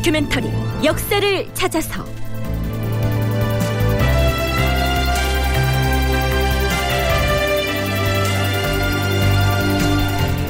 다큐멘터리 0.00 0.50
역사를 0.82 1.54
찾아서. 1.54 2.04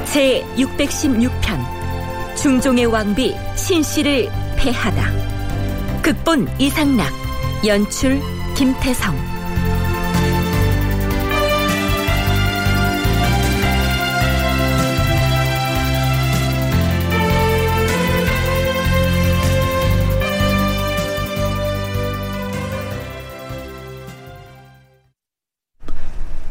제 0.04 0.44
616편 0.56 2.36
중종의 2.36 2.86
왕비 2.86 3.34
신씨를 3.56 4.30
패하다. 4.56 5.10
극본 6.02 6.48
이상락 6.60 7.12
연출 7.66 8.20
김태성 8.54 9.39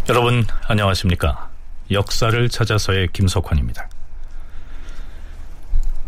여러분 0.10 0.44
안녕하십니까? 0.68 1.52
역사를 1.92 2.50
찾아서의 2.50 3.10
김석환입니다. 3.14 3.88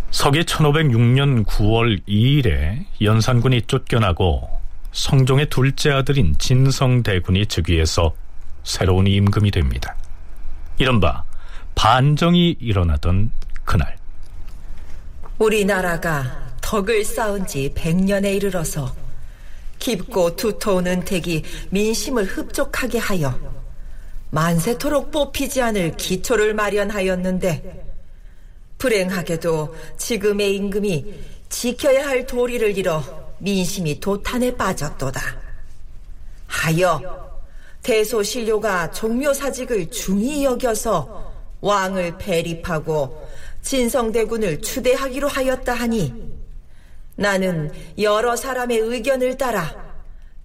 서기 0.09 0.41
1506년 0.41 1.45
9월 1.45 2.03
2일에 2.07 2.83
연산군이 2.99 3.61
쫓겨나고 3.67 4.49
성종의 4.91 5.51
둘째 5.51 5.91
아들인 5.91 6.35
진성대군이 6.39 7.45
즉위해서 7.45 8.15
새로운 8.63 9.05
임금이 9.05 9.51
됩니다. 9.51 9.95
이른바 10.79 11.23
반정이 11.75 12.57
일어나던 12.59 13.29
그날 13.65 13.97
우리나라가 15.37 16.55
덕을 16.59 17.05
쌓은 17.05 17.45
지 17.45 17.71
100년에 17.75 18.35
이르러서 18.35 18.95
깊고 19.77 20.35
두터운 20.35 20.87
은택이 20.87 21.43
민심을 21.69 22.25
흡족하게 22.25 22.97
하여 22.97 23.60
만세토록 24.31 25.11
뽑히지 25.11 25.61
않을 25.61 25.97
기초를 25.97 26.53
마련하였는데 26.53 27.85
불행하게도 28.77 29.75
지금의 29.97 30.55
임금이 30.55 31.13
지켜야 31.49 32.07
할 32.07 32.25
도리를 32.25 32.77
잃어 32.77 33.03
민심이 33.39 33.99
도탄에 33.99 34.55
빠졌도다. 34.55 35.21
하여 36.47 37.41
대소신료가 37.83 38.91
종묘사직을 38.91 39.91
중히 39.91 40.45
여겨서 40.45 41.31
왕을 41.59 42.17
배립하고 42.17 43.29
진성대군을 43.61 44.61
추대하기로 44.61 45.27
하였다 45.27 45.73
하니 45.73 46.13
나는 47.15 47.71
여러 47.99 48.35
사람의 48.35 48.77
의견을 48.79 49.37
따라 49.37 49.75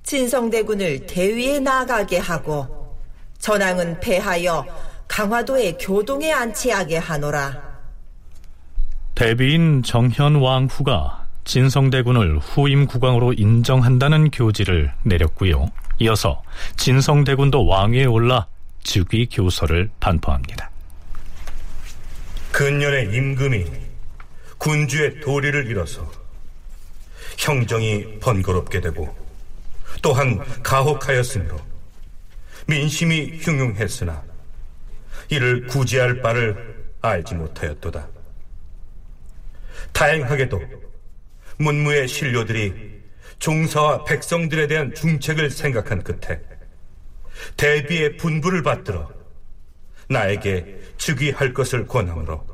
진성대군을 0.03 1.07
대위에 1.07 1.61
나가게 1.61 2.19
하고 2.19 2.76
전황은 3.47 4.01
패하여 4.01 4.67
강화도의 5.07 5.79
교동에 5.79 6.33
안치하게 6.33 6.97
하노라. 6.97 7.63
대비인 9.15 9.85
정현 9.85 10.35
왕후가 10.35 11.27
진성대군을 11.45 12.41
후임 12.41 12.87
국왕으로 12.89 13.35
인정한다는 13.35 14.33
교지를 14.33 14.93
내렸고요. 15.05 15.69
이어서 16.01 16.43
진성대군도 16.77 17.67
왕위에 17.67 18.07
올라 18.07 18.49
즉위 18.83 19.29
교서를 19.31 19.91
반포합니다. 20.01 20.69
근년의 22.51 23.15
임금이 23.15 23.65
군주의 24.59 25.21
도리를 25.21 25.69
잃어서 25.69 26.11
형정이 27.39 28.19
번거롭게 28.19 28.81
되고 28.81 29.17
또한 30.03 30.45
가혹하였으므로 30.65 31.76
민심이 32.67 33.39
흉흉했으나 33.41 34.23
이를 35.29 35.67
구제할 35.67 36.21
바를 36.21 36.85
알지 37.01 37.35
못하였도다. 37.35 38.09
다행하게도 39.93 40.63
문무의 41.59 42.09
신료들이 42.09 43.03
종사와 43.39 44.05
백성들에 44.05 44.67
대한 44.67 44.95
중책을 44.95 45.51
생각한 45.51 46.03
끝에 46.03 46.41
대비의 47.57 48.17
분부를 48.17 48.63
받들어 48.63 49.11
나에게 50.09 50.81
즉위할 50.99 51.53
것을 51.53 51.87
권함으로 51.87 52.47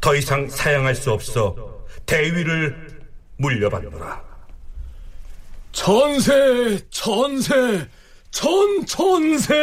더 0.00 0.14
이상 0.14 0.48
사양할 0.48 0.94
수 0.94 1.12
없어 1.12 1.84
대위를 2.06 3.00
물려받노라. 3.38 4.24
전세, 5.72 6.78
전세, 6.90 7.86
전천세! 8.30 9.54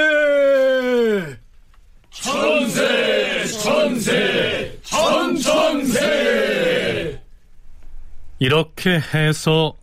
전세, 2.10 3.46
전세, 3.48 4.80
전천세! 4.84 6.04
이렇게 8.40 9.00
해서 9.14 9.74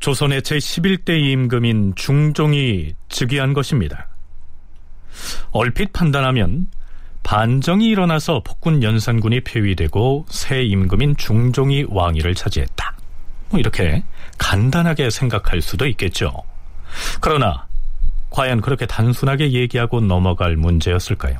조선의 0.00 0.42
제11대 0.42 1.20
임금인 1.20 1.94
중종이 1.96 2.94
즉위한 3.08 3.52
것입니다. 3.52 4.08
얼핏 5.52 5.92
판단하면 5.92 6.68
반정이 7.22 7.86
일어나서 7.88 8.42
폭군 8.44 8.82
연산군이 8.82 9.42
폐위되고 9.42 10.26
새 10.28 10.62
임금인 10.62 11.16
중종이 11.16 11.84
왕위를 11.88 12.34
차지했다. 12.34 12.96
뭐 13.50 13.60
이렇게 13.60 14.02
간단하게 14.38 15.10
생각할 15.10 15.60
수도 15.60 15.86
있겠죠. 15.86 16.32
그러나 17.20 17.66
과연 18.30 18.60
그렇게 18.60 18.86
단순하게 18.86 19.52
얘기하고 19.52 20.00
넘어갈 20.00 20.56
문제였을까요? 20.56 21.38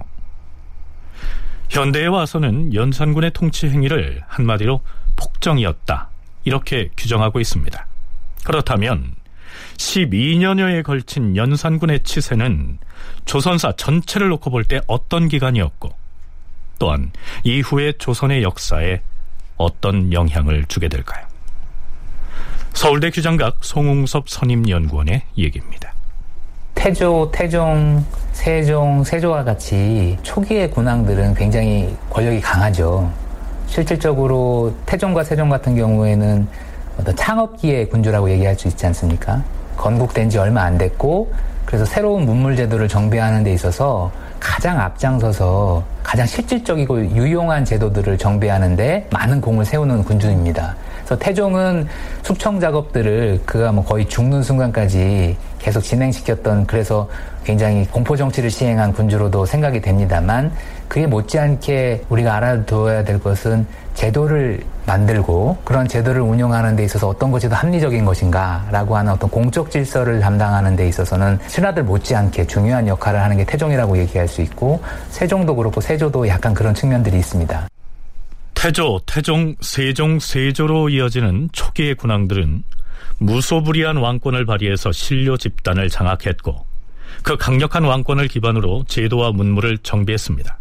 현대에 1.69 2.07
와서는 2.07 2.75
연산군의 2.75 3.31
통치 3.33 3.69
행위를 3.69 4.23
한마디로 4.27 4.81
폭정이었다. 5.17 6.09
이렇게 6.45 6.91
규정하고 6.97 7.39
있습니다. 7.39 7.87
그렇다면 8.45 9.15
12년여에 9.77 10.83
걸친 10.83 11.37
연산군의 11.37 12.03
치세는 12.03 12.79
조선사 13.25 13.73
전체를 13.73 14.29
놓고 14.31 14.51
볼 14.51 14.65
때 14.65 14.81
어떤 14.87 15.29
기간이었고 15.29 15.91
또한 16.79 17.13
이후의 17.45 17.95
조선의 17.99 18.43
역사에 18.43 19.03
어떤 19.57 20.13
영향을 20.13 20.65
주게 20.67 20.89
될까요? 20.89 21.27
서울대 22.73 23.11
규장각 23.11 23.59
송웅섭 23.63 24.29
선임연구원의 24.29 25.23
얘기입니다. 25.37 25.90
태조, 26.75 27.31
태종, 27.33 28.05
세종, 28.33 29.05
세조와 29.05 29.45
같이 29.45 30.17
초기의 30.23 30.71
군왕들은 30.71 31.35
굉장히 31.35 31.95
권력이 32.11 32.41
강하죠. 32.41 33.11
실질적으로 33.67 34.73
태종과 34.87 35.25
세종 35.25 35.49
같은 35.49 35.77
경우에는 35.77 36.47
어떤 36.99 37.17
창업기의 37.17 37.89
군주라고 37.89 38.31
얘기할 38.31 38.55
수 38.57 38.69
있지 38.69 38.87
않습니까? 38.87 39.43
건국된 39.77 40.29
지 40.29 40.39
얼마 40.39 40.63
안 40.63 40.77
됐고 40.77 41.33
그래서 41.65 41.85
새로운 41.85 42.25
문물 42.25 42.57
제도를 42.57 42.89
정비하는 42.89 43.45
데 43.45 43.53
있어서 43.53 44.11
가장 44.41 44.81
앞장서서 44.81 45.85
가장 46.03 46.27
실질적이고 46.27 47.07
유용한 47.15 47.65
제도들을 47.65 48.19
정비하는데 48.19 49.09
많은 49.13 49.41
공을 49.41 49.65
세우는 49.65 50.03
군주입니다. 50.05 50.75
그래서 51.11 51.25
태종은 51.25 51.89
숙청 52.23 52.61
작업들을 52.61 53.41
그가 53.45 53.73
뭐 53.73 53.85
거의 53.85 54.07
죽는 54.07 54.45
순간까지 54.45 55.37
계속 55.59 55.81
진행시켰던 55.81 56.67
그래서 56.67 57.09
굉장히 57.43 57.85
공포 57.87 58.17
정치를 58.17 58.49
시행한 58.49 58.93
군주로도 58.93 59.45
생각이 59.45 59.81
됩니다만 59.81 60.53
그에 60.87 61.09
못지않게 61.09 62.05
우리가 62.11 62.37
알아둬야 62.37 63.03
될 63.03 63.19
것은 63.19 63.67
제도를 63.95 64.61
만들고 64.87 65.57
그런 65.65 65.89
제도를 65.89 66.21
운영하는 66.21 66.77
데 66.77 66.85
있어서 66.85 67.09
어떤 67.09 67.33
것이 67.33 67.49
더 67.49 67.57
합리적인 67.57 68.05
것인가라고 68.05 68.97
하는 68.97 69.11
어떤 69.11 69.29
공적 69.31 69.69
질서를 69.69 70.21
담당하는 70.21 70.77
데 70.77 70.87
있어서는 70.87 71.41
신하들 71.49 71.83
못지않게 71.83 72.47
중요한 72.47 72.87
역할을 72.87 73.21
하는 73.21 73.37
게 73.37 73.45
태종이라고 73.45 73.99
얘기할 73.99 74.29
수 74.29 74.43
있고 74.43 74.81
세종도 75.09 75.57
그렇고 75.57 75.81
세조도 75.81 76.29
약간 76.29 76.55
그런 76.55 76.73
측면들이 76.73 77.19
있습니다. 77.19 77.67
태조, 78.61 79.01
태종, 79.07 79.57
세종, 79.63 80.21
세조로 80.21 80.91
이어지는 80.91 81.49
초기의 81.51 81.95
군왕들은 81.95 82.63
무소불위한 83.17 83.97
왕권을 83.97 84.45
발휘해서 84.45 84.93
신료 84.93 85.39
집단을 85.39 85.89
장악했고 85.89 86.67
그 87.23 87.39
강력한 87.39 87.85
왕권을 87.85 88.29
기반으로 88.29 88.85
제도와 88.87 89.33
문물을 89.33 89.79
정비했습니다. 89.79 90.59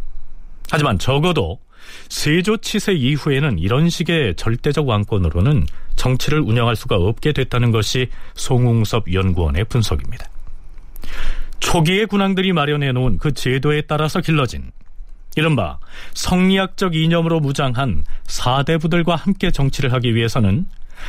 하지만 0.72 0.98
적어도 0.98 1.60
세조 2.08 2.58
치세 2.58 2.94
이후에는 2.94 3.60
이런 3.60 3.90
식의 3.90 4.36
절대적 4.36 4.88
왕권으로는 4.88 5.66
정치를 5.98 6.40
운영할 6.40 6.78
수가 6.78 6.96
없게 6.96 7.34
됐다는 7.34 7.72
것이 7.72 8.08
송웅섭 8.36 9.12
연구원의 9.12 9.66
분석입니다. 9.66 10.26
초기의 11.60 12.06
군왕들이 12.06 12.54
마련해 12.54 12.94
놓은 12.94 13.18
그 13.18 13.34
제도에 13.34 13.82
따라서 13.82 14.22
길러진 14.22 14.72
이른바 15.36 15.78
성리학적 16.14 16.96
이념으로 16.96 17.40
무장한 17.40 18.04
사대부들과 18.26 19.16
함께 19.16 19.52
정치를 19.52 19.94
하기 19.94 20.16
위해서는 20.16 20.66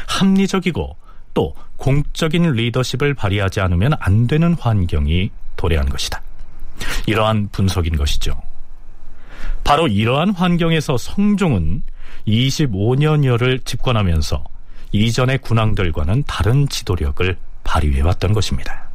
합리적이고 0.07 0.97
또 1.35 1.55
공적인 1.77 2.53
리더십을 2.53 3.15
발휘하지 3.15 3.61
않으면 3.61 3.93
안 3.99 4.27
되는 4.27 4.55
환경이 4.55 5.31
도래한 5.57 5.89
것이다. 5.89 6.21
이러한 7.07 7.49
분석인 7.53 7.97
것이죠. 7.97 8.41
바로 9.65 9.87
이러한 9.87 10.31
환경에서 10.31 10.97
성종은 10.97 11.83
25년여를 12.27 13.65
집권하면서 13.65 14.45
이전의 14.93 15.39
군왕들과는 15.39 16.25
다른 16.27 16.69
지도력을 16.69 17.37
발휘해왔던 17.65 18.33
것입니다. 18.33 18.90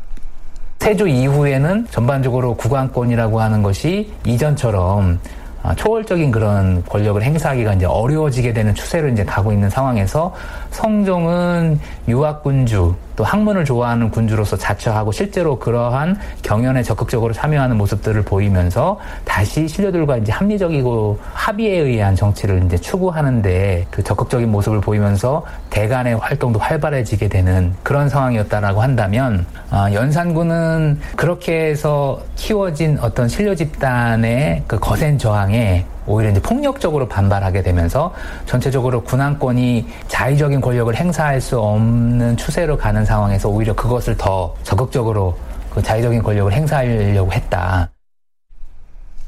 세조 0.79 1.07
이후에는 1.07 1.87
전반적으로 1.89 2.55
국왕권이라고 2.55 3.41
하는 3.41 3.63
것이 3.63 4.11
이전처럼 4.25 5.19
아, 5.63 5.73
초월적인 5.73 6.29
그런 6.29 6.83
권력을 6.85 7.19
행사하기가 7.23 7.73
이제 7.73 7.85
어려워지게 7.87 8.53
되는 8.53 8.75
추세를 8.75 9.13
이제 9.13 9.25
가고 9.25 9.51
있는 9.51 9.67
상황에서 9.67 10.31
성종은 10.69 11.79
유학군주 12.07 12.93
또 13.15 13.23
학문을 13.23 13.65
좋아하는 13.65 14.09
군주로서 14.09 14.57
자처하고 14.57 15.11
실제로 15.11 15.57
그러한 15.57 16.17
경연에 16.41 16.83
적극적으로 16.83 17.33
참여하는 17.33 17.77
모습들을 17.77 18.21
보이면서 18.23 18.99
다시 19.23 19.67
신료들과 19.67 20.17
이제 20.17 20.31
합리적이고 20.31 21.19
합의에 21.33 21.79
의한 21.79 22.15
정치를 22.15 22.63
이제 22.65 22.77
추구하는데 22.77 23.87
그 23.89 24.03
적극적인 24.03 24.51
모습을 24.51 24.81
보이면서 24.81 25.45
대간의 25.69 26.17
활동도 26.17 26.59
활발해지게 26.59 27.29
되는 27.29 27.73
그런 27.83 28.09
상황이었다라고 28.09 28.81
한다면 28.81 29.45
아, 29.69 29.91
연산군은 29.91 30.99
그렇게 31.15 31.69
해서 31.69 32.21
키워진 32.35 32.97
어떤 33.01 33.27
신료 33.27 33.55
집단의 33.55 34.63
그 34.67 34.79
거센 34.79 35.17
저항에 35.17 35.85
오히려 36.07 36.31
이제 36.31 36.41
폭력적으로 36.41 37.07
반발하게 37.07 37.63
되면서 37.63 38.13
전체적으로 38.45 39.03
군왕권이 39.03 39.85
자의적인 40.07 40.61
권력을 40.61 40.93
행사할 40.95 41.41
수 41.41 41.59
없는 41.59 42.37
추세로 42.37 42.77
가는 42.77 43.03
상황에서 43.05 43.49
오히려 43.49 43.73
그것을 43.73 44.15
더 44.17 44.55
적극적으로 44.63 45.37
그 45.73 45.81
자의적인 45.81 46.23
권력을 46.23 46.51
행사하려고 46.51 47.31
했다. 47.33 47.89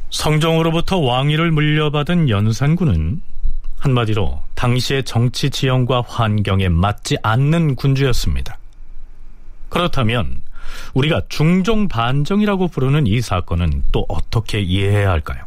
성종으로부터 0.09 0.99
왕위를 0.99 1.51
물려받은 1.51 2.29
연산군은 2.29 3.21
한마디로 3.79 4.41
당시의 4.55 5.03
정치 5.03 5.49
지형과 5.49 6.03
환경에 6.07 6.69
맞지 6.69 7.17
않는 7.21 7.75
군주였습니다. 7.75 8.57
그렇다면 9.69 10.41
우리가 10.93 11.21
중종 11.29 11.87
반정이라고 11.87 12.69
부르는 12.69 13.07
이 13.07 13.21
사건은 13.21 13.83
또 13.91 14.05
어떻게 14.07 14.61
이해해야 14.61 15.09
할까요? 15.11 15.43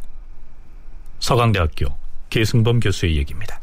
서강대학교 1.21 1.85
계승범 2.29 2.81
교수의 2.81 3.15
얘기입니다. 3.17 3.59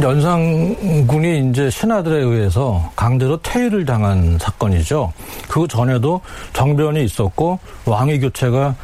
연산군이 0.00 1.50
이제 1.50 1.70
신하들에 1.70 2.16
의해서 2.18 2.90
강제로 2.94 3.40
퇴위를 3.42 3.84
당한 3.84 4.38
사건이죠. 4.38 5.12
그 5.48 5.66
전에도 5.66 6.20
정변이 6.52 7.04
있었고 7.04 7.58
왕위 7.84 8.20
교체가 8.20 8.74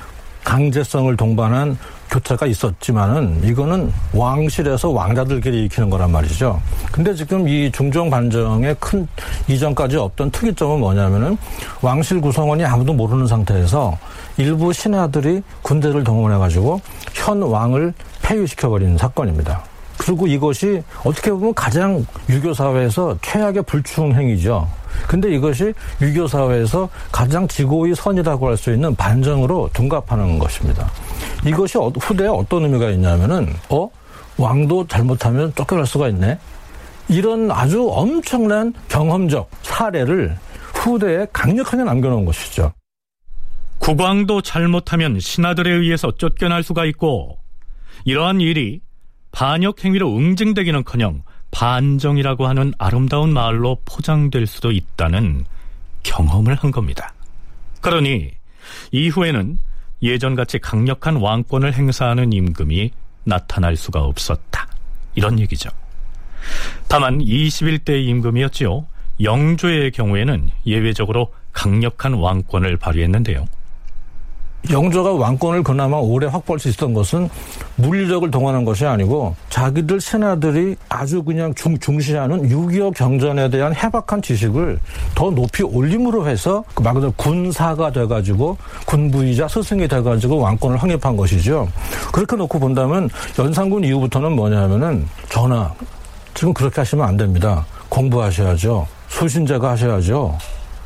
강제성을 0.44 1.16
동반한 1.16 1.78
교체가 2.10 2.46
있었지만은 2.46 3.42
이거는 3.44 3.92
왕실에서 4.12 4.90
왕자들끼리 4.90 5.60
일으키는 5.60 5.90
거란 5.90 6.12
말이죠. 6.12 6.60
근데 6.92 7.14
지금 7.14 7.48
이 7.48 7.70
중종 7.72 8.10
반정의 8.10 8.76
큰 8.78 9.08
이전까지 9.48 9.96
없던 9.96 10.30
특이점은 10.30 10.80
뭐냐면은 10.80 11.36
왕실 11.80 12.20
구성원이 12.20 12.64
아무도 12.64 12.92
모르는 12.92 13.26
상태에서 13.26 13.96
일부 14.36 14.72
신하들이 14.72 15.42
군대를 15.62 16.04
동원해가지고 16.04 16.80
현 17.14 17.42
왕을 17.42 17.94
폐위시켜버리는 18.22 18.96
사건입니다. 18.98 19.62
그리고 19.98 20.26
이것이 20.26 20.82
어떻게 21.04 21.30
보면 21.30 21.54
가장 21.54 22.04
유교 22.28 22.52
사회에서 22.52 23.16
최악의 23.22 23.62
불충 23.62 24.12
행위죠. 24.12 24.68
근데 25.06 25.32
이것이 25.34 25.72
유교 26.00 26.26
사회에서 26.26 26.88
가장 27.10 27.46
지고의 27.48 27.94
선이라고 27.94 28.48
할 28.48 28.56
수 28.56 28.72
있는 28.72 28.94
반정으로 28.94 29.70
둔갑하는 29.72 30.38
것입니다. 30.38 30.88
이것이 31.46 31.78
어, 31.78 31.88
후대에 32.00 32.28
어떤 32.28 32.64
의미가 32.64 32.90
있냐면은 32.90 33.48
어 33.70 33.88
왕도 34.36 34.86
잘못하면 34.88 35.52
쫓겨날 35.54 35.86
수가 35.86 36.08
있네. 36.08 36.38
이런 37.08 37.50
아주 37.50 37.88
엄청난 37.90 38.72
경험적 38.88 39.48
사례를 39.62 40.36
후대에 40.74 41.26
강력하게 41.32 41.84
남겨놓은 41.84 42.24
것이죠. 42.24 42.72
국왕도 43.84 44.40
잘못하면 44.40 45.20
신하들에 45.20 45.70
의해서 45.70 46.10
쫓겨날 46.10 46.62
수가 46.62 46.86
있고 46.86 47.38
이러한 48.06 48.40
일이 48.40 48.80
반역 49.30 49.84
행위로 49.84 50.16
응징되기는커녕 50.16 51.22
반정이라고 51.50 52.46
하는 52.46 52.72
아름다운 52.78 53.34
말로 53.34 53.76
포장될 53.84 54.46
수도 54.46 54.72
있다는 54.72 55.44
경험을 56.02 56.54
한 56.54 56.70
겁니다. 56.70 57.12
그러니 57.82 58.30
이후에는 58.90 59.58
예전같이 60.00 60.60
강력한 60.60 61.16
왕권을 61.16 61.74
행사하는 61.74 62.32
임금이 62.32 62.90
나타날 63.24 63.76
수가 63.76 64.02
없었다. 64.02 64.66
이런 65.14 65.38
얘기죠. 65.38 65.68
다만 66.88 67.18
21대 67.18 68.02
임금이었지요. 68.02 68.86
영조의 69.20 69.90
경우에는 69.90 70.50
예외적으로 70.64 71.34
강력한 71.52 72.14
왕권을 72.14 72.78
발휘했는데요. 72.78 73.46
영조가 74.70 75.12
왕권을 75.12 75.62
그나마 75.62 75.98
오래 75.98 76.26
확보할 76.26 76.58
수 76.58 76.68
있었던 76.68 76.94
것은 76.94 77.28
물리력을 77.76 78.30
동원한 78.30 78.64
것이 78.64 78.86
아니고 78.86 79.34
자기들 79.50 80.00
신하들이 80.00 80.76
아주 80.88 81.22
그냥 81.22 81.54
중, 81.54 81.78
중시하는 81.78 82.48
6.25 82.48 82.94
경전에 82.94 83.50
대한 83.50 83.74
해박한 83.74 84.22
지식을 84.22 84.78
더 85.14 85.30
높이 85.30 85.62
올림으로 85.62 86.26
해서 86.28 86.64
그말 86.74 86.94
그대로 86.94 87.12
군사가 87.16 87.92
돼가지고 87.92 88.56
군부이자 88.86 89.48
스승이 89.48 89.86
돼가지고 89.86 90.38
왕권을 90.38 90.78
확립한 90.78 91.16
것이죠. 91.16 91.68
그렇게 92.12 92.36
놓고 92.36 92.58
본다면 92.58 93.10
연산군 93.38 93.84
이후부터는 93.84 94.32
뭐냐면은 94.32 95.06
전하 95.28 95.72
지금 96.32 96.52
그렇게 96.54 96.80
하시면 96.80 97.06
안 97.06 97.16
됩니다. 97.16 97.64
공부하셔야죠. 97.88 98.86
소신자가 99.08 99.70
하셔야죠. 99.72 100.36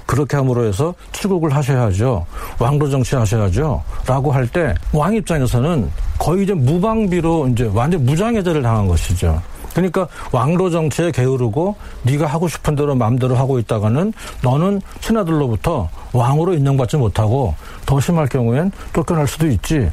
그렇게 0.09 0.39
함으로 0.39 0.65
해서 0.65 0.95
출국을 1.13 1.55
하셔야죠. 1.55 2.25
왕도 2.59 2.89
정치 2.89 3.15
하셔야죠. 3.15 3.83
라고 4.07 4.33
할 4.33 4.49
때 4.49 4.75
왕 4.95 5.15
입장에서는 5.15 5.91
거의 6.19 6.45
이제 6.45 6.55
무방비로 6.55 7.49
이제 7.49 7.71
완전 7.75 8.07
무장해제를 8.07 8.63
당한 8.63 8.89
것이죠. 8.89 9.41
그러니까 9.75 10.09
왕로 10.33 10.71
정치에 10.71 11.11
게으르고 11.13 11.77
네가 12.05 12.25
하고 12.27 12.49
싶은 12.49 12.75
대로 12.75 12.95
마음대로 12.95 13.37
하고 13.37 13.59
있다가는 13.59 14.15
너는 14.43 14.81
신하들로부터 15.01 15.91
왕으로 16.15 16.55
인정받지 16.55 16.97
못하고 16.97 17.55
더 17.85 18.01
심할 18.01 18.27
경우엔 18.29 18.73
쫓겨날 18.95 19.29
수도 19.29 19.47
있지. 19.47 19.91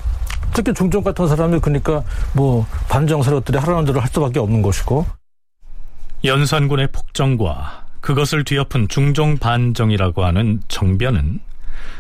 특히 0.54 0.74
중종 0.74 1.04
같은 1.04 1.28
사람이 1.28 1.60
그러니까 1.60 2.02
뭐 2.32 2.66
반정 2.88 3.22
세력들이 3.22 3.58
하라는 3.58 3.84
대로 3.84 4.00
할 4.00 4.08
수밖에 4.08 4.40
없는 4.40 4.62
것이고 4.62 5.06
연산군의 6.24 6.88
폭정과 6.94 7.85
그것을 8.06 8.44
뒤엎은 8.44 8.88
중종 8.88 9.40
반정이라고 9.40 10.24
하는 10.26 10.62
정변은 10.68 11.40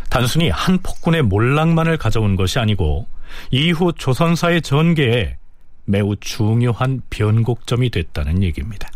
단순히 0.07 0.49
한 0.49 0.77
폭군의 0.77 1.23
몰락만을 1.23 1.97
가져온 1.97 2.35
것이 2.35 2.59
아니고 2.59 3.07
이후 3.49 3.91
조선사의 3.91 4.61
전개에 4.61 5.37
매우 5.85 6.15
중요한 6.17 7.01
변곡점이 7.09 7.89
됐다는 7.89 8.43
얘기입니다. 8.43 8.87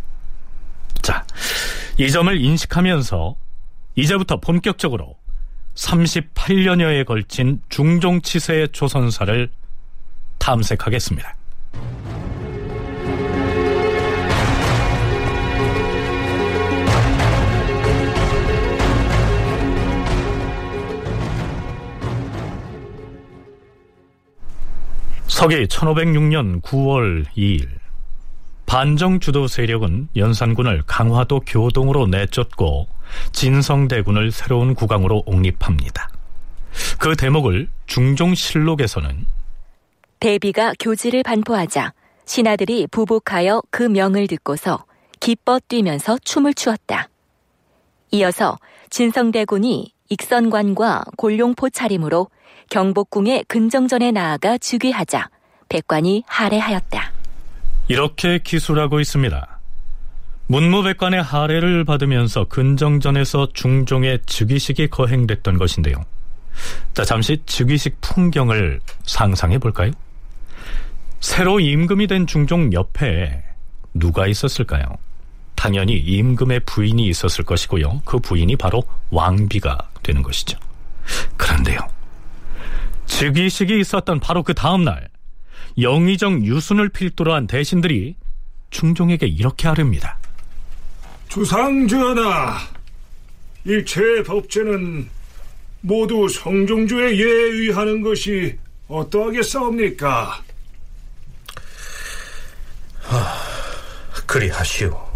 자, 1.01 1.25
이 1.97 2.11
점을 2.11 2.39
인식하면서 2.39 3.35
이제부터 3.95 4.39
본격적으로 4.39 5.17
38년여에 5.73 7.07
걸친 7.07 7.59
중종치세의 7.69 8.69
조선사를 8.71 9.49
탐색하겠습니다. 10.37 11.35
서기 25.29 25.67
1506년 25.67 26.59
9월 26.63 27.23
2일 27.37 27.67
반정 28.65 29.19
주도 29.19 29.47
세력은 29.47 30.09
연산군을 30.15 30.83
강화도 30.87 31.39
교동으로 31.41 32.07
내쫓고 32.07 32.87
진성대군을 33.31 34.31
새로운 34.31 34.73
국왕으로 34.73 35.23
옹립합니다. 35.27 36.09
그 36.97 37.15
대목을 37.15 37.69
중종실록에서는 37.85 39.25
대비가 40.19 40.73
교지를 40.79 41.21
반포하자 41.21 41.93
신하들이 42.25 42.87
부복하여 42.87 43.61
그 43.69 43.83
명을 43.83 44.27
듣고서 44.27 44.83
기뻐 45.19 45.59
뛰면서 45.67 46.17
춤을 46.23 46.55
추었다. 46.55 47.07
이어서 48.11 48.57
진성대군이 48.89 49.93
익선관과 50.09 51.03
골룡포 51.17 51.69
차림으로 51.69 52.29
경복궁의 52.69 53.45
근정전에 53.47 54.11
나아가 54.11 54.57
즉위하자 54.57 55.29
백관이 55.69 56.23
할애하였다. 56.27 57.13
이렇게 57.87 58.39
기술하고 58.39 58.99
있습니다. 58.99 59.59
문무백관의 60.47 61.21
할애를 61.21 61.85
받으면서 61.85 62.45
근정전에서 62.45 63.49
중종의 63.53 64.19
즉위식이 64.25 64.87
거행됐던 64.87 65.57
것인데요. 65.59 65.95
자, 66.93 67.05
잠시 67.05 67.37
즉위식 67.45 68.01
풍경을 68.01 68.79
상상해 69.03 69.59
볼까요? 69.59 69.91
새로 71.19 71.59
임금이 71.59 72.07
된 72.07 72.25
중종 72.25 72.73
옆에 72.73 73.43
누가 73.93 74.27
있었을까요? 74.27 74.85
당연히 75.55 75.97
임금의 75.97 76.61
부인이 76.61 77.05
있었을 77.07 77.43
것이고요. 77.43 78.01
그 78.05 78.19
부인이 78.19 78.55
바로 78.55 78.83
왕비가 79.11 79.88
되는 80.03 80.21
것이죠. 80.21 80.57
그런데요. 81.37 81.79
즉위식이 83.05 83.79
있었던 83.79 84.19
바로 84.19 84.43
그 84.43 84.53
다음날 84.53 85.09
영의정 85.79 86.45
유순을 86.45 86.89
필두로 86.89 87.33
한 87.33 87.47
대신들이 87.47 88.15
중종에게 88.69 89.27
이렇게 89.27 89.67
아릅니다. 89.67 90.17
주상전하, 91.27 92.59
일체 93.65 94.23
법제는 94.23 95.09
모두 95.81 96.27
성종주의 96.27 97.19
예에 97.19 97.51
의하는 97.53 98.01
것이 98.01 98.57
어떠하겠사옵니까? 98.87 100.43
하, 103.01 103.35
그리하시오. 104.25 105.09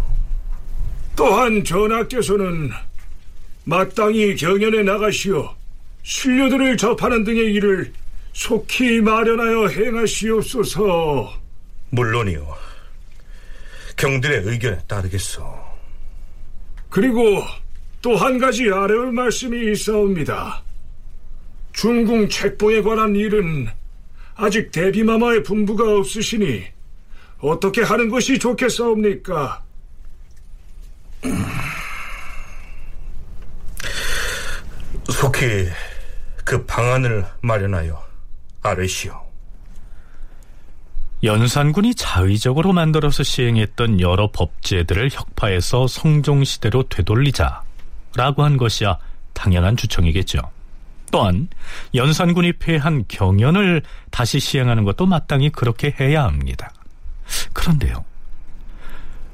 또한 1.16 1.62
전하께서는 1.64 2.70
마땅히 3.64 4.36
경연에 4.36 4.82
나가시어 4.82 5.54
신료들을 6.02 6.76
접하는 6.76 7.24
등의 7.24 7.52
일을 7.54 7.92
속히 8.34 9.00
마련하여 9.00 9.68
행하시옵소서. 9.68 11.32
물론이요. 11.90 12.54
경들의 13.96 14.42
의견에 14.44 14.78
따르겠소. 14.86 15.42
그리고 16.90 17.42
또 18.02 18.16
한 18.16 18.38
가지 18.38 18.70
아뢰올 18.70 19.12
말씀이 19.12 19.72
있사옵니다. 19.72 20.62
중궁 21.72 22.28
책봉에 22.28 22.82
관한 22.82 23.16
일은 23.16 23.68
아직 24.34 24.70
대비마마의 24.72 25.42
분부가 25.42 25.96
없으시니 25.96 26.64
어떻게 27.38 27.82
하는 27.82 28.10
것이 28.10 28.38
좋겠사옵니까? 28.38 29.64
속히 35.08 35.68
그 36.44 36.64
방안을 36.66 37.26
마련하여 37.42 38.02
아뢰시오. 38.62 39.24
연산군이 41.22 41.94
자의적으로 41.94 42.72
만들어서 42.72 43.22
시행했던 43.22 44.00
여러 44.00 44.30
법제들을 44.30 45.08
혁파해서 45.10 45.86
성종시대로 45.86 46.88
되돌리자라고 46.88 48.44
한 48.44 48.58
것이야 48.58 48.98
당연한 49.32 49.76
주청이겠죠. 49.76 50.38
또한 51.10 51.48
연산군이 51.94 52.54
폐한 52.54 53.04
경연을 53.08 53.82
다시 54.10 54.38
시행하는 54.38 54.84
것도 54.84 55.06
마땅히 55.06 55.48
그렇게 55.48 55.94
해야 55.98 56.24
합니다. 56.24 56.72
그런데요. 57.52 58.04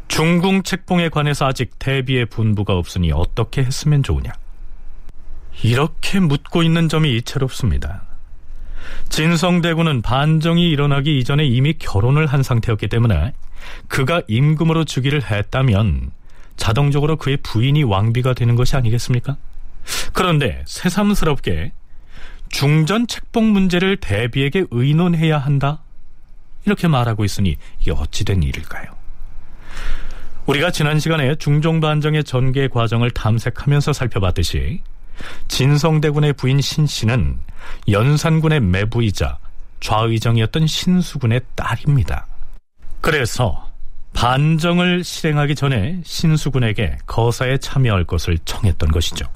중궁 0.09 0.62
책봉에 0.62 1.09
관해서 1.09 1.47
아직 1.47 1.79
대비의 1.79 2.27
분부가 2.27 2.75
없으니 2.75 3.11
어떻게 3.12 3.62
했으면 3.62 4.03
좋으냐? 4.03 4.33
이렇게 5.62 6.21
묻고 6.21 6.62
있는 6.62 6.88
점이 6.88 7.14
이채롭습니다. 7.17 8.02
진성대군은 9.09 10.02
반정이 10.02 10.69
일어나기 10.71 11.19
이전에 11.19 11.45
이미 11.45 11.75
결혼을 11.75 12.26
한 12.26 12.43
상태였기 12.43 12.88
때문에 12.88 13.33
그가 13.88 14.23
임금으로 14.29 14.85
즉위를 14.85 15.31
했다면 15.31 16.12
자동적으로 16.57 17.17
그의 17.17 17.38
부인이 17.38 17.83
왕비가 17.85 18.35
되는 18.35 18.55
것이 18.55 18.76
아니겠습니까? 18.76 19.37
그런데 20.12 20.62
새삼스럽게 20.67 21.73
중전 22.50 23.07
책봉 23.07 23.52
문제를 23.52 23.97
대비에게 23.97 24.67
의논해야 24.71 25.38
한다? 25.38 25.83
이렇게 26.67 26.88
말하고 26.88 27.25
있으니 27.25 27.57
이게 27.81 27.93
어찌된 27.93 28.43
일일까요? 28.43 28.87
우리가 30.47 30.71
지난 30.71 30.99
시간에 30.99 31.35
중종반정의 31.37 32.25
전개 32.25 32.69
과정을 32.69 33.11
탐색하면서 33.12 33.93
살펴봤듯이 33.93 34.81
진성대군의 35.49 36.35
부인 36.35 36.61
신씨는 36.61 37.39
연산군의 37.91 38.61
매부이자 38.61 39.39
좌의정이었던 39.81 40.67
신수군의 40.67 41.41
딸입니다. 41.55 42.27
그래서 43.00 43.71
반정을 44.12 45.05
실행하기 45.05 45.55
전에 45.55 46.00
신수군에게 46.05 46.99
거사에 47.07 47.59
참여할 47.59 48.05
것을 48.05 48.39
청했던 48.45 48.91
것이죠. 48.91 49.27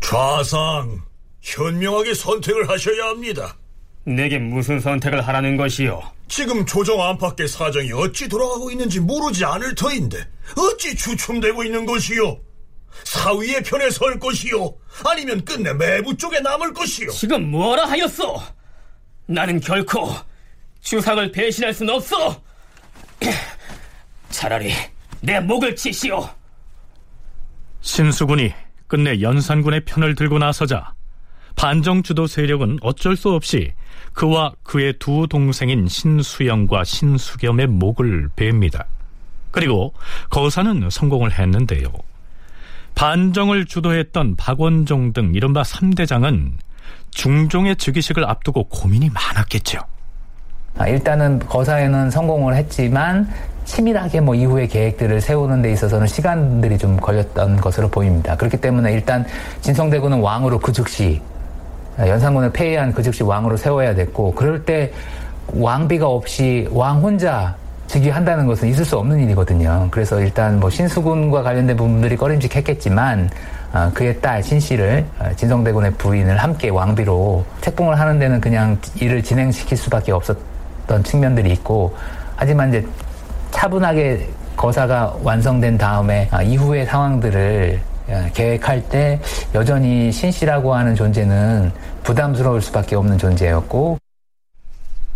좌상, 0.00 1.02
현명하게 1.42 2.14
선택을 2.14 2.68
하셔야 2.68 3.08
합니다. 3.08 3.56
내게 4.04 4.38
무슨 4.38 4.80
선택을 4.80 5.26
하라는 5.26 5.56
것이요? 5.56 6.02
지금 6.28 6.64
조정 6.64 7.02
안팎의 7.02 7.48
사정이 7.48 7.92
어찌 7.92 8.28
돌아가고 8.28 8.70
있는지 8.70 9.00
모르지 9.00 9.44
않을 9.44 9.74
터인데 9.74 10.18
어찌 10.56 10.94
주춤되고 10.94 11.64
있는 11.64 11.84
것이요? 11.84 12.38
사위의 13.04 13.62
편에 13.62 13.90
설 13.90 14.18
것이요? 14.18 14.74
아니면 15.04 15.44
끝내 15.44 15.72
매부 15.72 16.16
쪽에 16.16 16.40
남을 16.40 16.72
것이요? 16.74 17.10
지금 17.10 17.50
뭐라 17.50 17.86
하였소? 17.86 18.40
나는 19.26 19.60
결코 19.60 20.14
주상을 20.80 21.30
배신할 21.32 21.74
순 21.74 21.90
없어! 21.90 22.40
차라리 24.30 24.72
내 25.20 25.40
목을 25.40 25.76
치시오! 25.76 26.28
신수군이 27.80 28.52
끝내 28.86 29.20
연산군의 29.20 29.84
편을 29.84 30.14
들고 30.14 30.38
나서자 30.38 30.94
반정주도 31.56 32.26
세력은 32.26 32.78
어쩔 32.82 33.16
수 33.16 33.30
없이 33.30 33.72
그와 34.12 34.52
그의 34.62 34.94
두 34.98 35.26
동생인 35.28 35.88
신수영과 35.88 36.84
신수겸의 36.84 37.66
목을 37.66 38.28
베입니다. 38.36 38.86
그리고 39.50 39.92
거사는 40.30 40.88
성공을 40.88 41.36
했는데요. 41.38 41.92
반정을 42.98 43.66
주도했던 43.66 44.34
박원종 44.34 45.12
등 45.12 45.30
이른바 45.32 45.62
3대장은 45.62 46.50
중종의 47.12 47.76
즉위식을 47.76 48.28
앞두고 48.28 48.64
고민이 48.64 49.08
많았겠죠. 49.10 49.78
일단은 50.84 51.38
거사에는 51.38 52.10
성공을 52.10 52.56
했지만 52.56 53.28
치밀하게 53.66 54.20
뭐 54.20 54.34
이후의 54.34 54.66
계획들을 54.66 55.20
세우는 55.20 55.62
데 55.62 55.70
있어서는 55.72 56.08
시간들이 56.08 56.76
좀 56.76 56.96
걸렸던 56.96 57.60
것으로 57.60 57.88
보입니다. 57.88 58.36
그렇기 58.36 58.56
때문에 58.56 58.92
일단 58.92 59.24
진성대군은 59.60 60.18
왕으로 60.18 60.58
그 60.58 60.72
즉시 60.72 61.22
연산군을 62.00 62.52
폐위한 62.52 62.92
그 62.92 63.04
즉시 63.04 63.22
왕으로 63.22 63.56
세워야 63.56 63.94
됐고 63.94 64.34
그럴 64.34 64.64
때 64.64 64.92
왕비가 65.54 66.08
없이 66.08 66.66
왕 66.72 67.00
혼자 67.00 67.54
즉위한다는 67.88 68.46
것은 68.46 68.68
있을 68.68 68.84
수 68.84 68.96
없는 68.98 69.18
일이거든요. 69.20 69.88
그래서 69.90 70.20
일단 70.20 70.60
뭐 70.60 70.70
신수군과 70.70 71.42
관련된 71.42 71.76
부분들이 71.76 72.16
꺼림직했겠지만 72.16 73.30
어, 73.72 73.90
그의 73.92 74.20
딸 74.20 74.42
신씨를 74.42 75.04
어, 75.18 75.30
진성대군의 75.36 75.92
부인을 75.92 76.36
함께 76.36 76.68
왕비로 76.68 77.44
책봉을 77.62 77.98
하는 77.98 78.18
데는 78.18 78.40
그냥 78.40 78.78
일을 79.00 79.22
진행시킬 79.22 79.76
수밖에 79.76 80.12
없었던 80.12 81.02
측면들이 81.02 81.50
있고 81.52 81.94
하지만 82.36 82.68
이제 82.68 82.86
차분하게 83.50 84.28
거사가 84.56 85.16
완성된 85.22 85.78
다음에 85.78 86.28
아, 86.30 86.42
이후의 86.42 86.86
상황들을 86.86 87.80
어, 88.08 88.26
계획할 88.34 88.88
때 88.88 89.20
여전히 89.54 90.12
신씨라고 90.12 90.74
하는 90.74 90.94
존재는 90.94 91.72
부담스러울 92.02 92.60
수밖에 92.62 92.96
없는 92.96 93.18
존재였고 93.18 93.98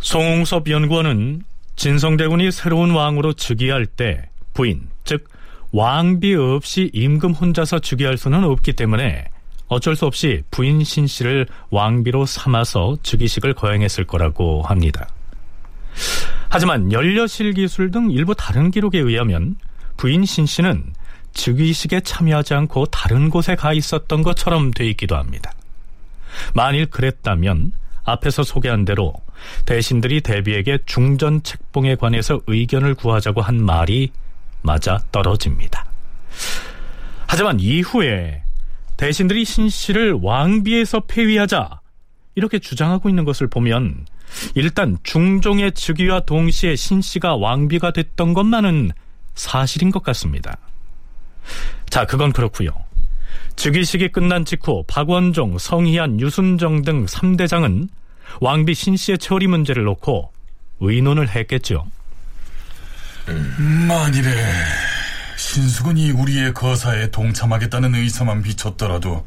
송웅섭 0.00 0.68
연구원은 0.68 1.42
진성대군이 1.76 2.50
새로운 2.52 2.90
왕으로 2.90 3.32
즉위할 3.32 3.86
때 3.86 4.28
부인, 4.54 4.88
즉 5.04 5.28
왕비 5.72 6.34
없이 6.34 6.90
임금 6.92 7.32
혼자서 7.32 7.78
즉위할 7.78 8.18
수는 8.18 8.44
없기 8.44 8.74
때문에 8.74 9.26
어쩔 9.68 9.96
수 9.96 10.04
없이 10.04 10.42
부인 10.50 10.84
신 10.84 11.06
씨를 11.06 11.46
왕비로 11.70 12.26
삼아서 12.26 12.98
즉위식을 13.02 13.54
거행했을 13.54 14.04
거라고 14.04 14.62
합니다. 14.62 15.08
하지만 16.50 16.92
연려실 16.92 17.54
기술 17.54 17.90
등 17.90 18.10
일부 18.10 18.34
다른 18.34 18.70
기록에 18.70 18.98
의하면 18.98 19.56
부인 19.96 20.26
신 20.26 20.44
씨는 20.44 20.92
즉위식에 21.32 22.00
참여하지 22.00 22.52
않고 22.52 22.86
다른 22.86 23.30
곳에 23.30 23.56
가 23.56 23.72
있었던 23.72 24.22
것처럼 24.22 24.70
돼 24.72 24.86
있기도 24.90 25.16
합니다. 25.16 25.52
만일 26.54 26.86
그랬다면 26.86 27.72
앞에서 28.04 28.42
소개한 28.42 28.84
대로 28.84 29.14
대신들이 29.66 30.20
대비에게 30.20 30.78
중전 30.86 31.42
책봉에 31.42 31.96
관해서 31.96 32.40
의견을 32.46 32.94
구하자고 32.94 33.40
한 33.40 33.62
말이 33.62 34.10
맞아 34.62 34.98
떨어집니다. 35.12 35.84
하지만 37.26 37.58
이후에 37.60 38.42
대신들이 38.96 39.44
신씨를 39.44 40.18
왕비에서 40.22 41.00
폐위하자 41.08 41.80
이렇게 42.34 42.58
주장하고 42.58 43.08
있는 43.08 43.24
것을 43.24 43.48
보면 43.48 44.06
일단 44.54 44.96
중종의 45.02 45.72
즉위와 45.72 46.20
동시에 46.20 46.76
신씨가 46.76 47.36
왕비가 47.36 47.92
됐던 47.92 48.34
것만은 48.34 48.92
사실인 49.34 49.90
것 49.90 50.02
같습니다. 50.02 50.56
자, 51.88 52.06
그건 52.06 52.32
그렇고요. 52.32 52.70
즉위식이 53.56 54.08
끝난 54.08 54.44
직후 54.44 54.84
박원종, 54.86 55.58
성희안, 55.58 56.20
유순정 56.20 56.82
등 56.82 57.06
3대장은 57.06 57.88
왕비 58.40 58.74
신 58.74 58.96
씨의 58.96 59.18
처리 59.18 59.46
문제를 59.46 59.84
놓고 59.84 60.32
의논을 60.80 61.28
했겠죠. 61.28 61.86
만일에 63.26 64.30
신수군이 65.36 66.10
우리의 66.10 66.54
거사에 66.54 67.10
동참하겠다는 67.10 67.94
의사만 67.94 68.42
비쳤더라도 68.42 69.26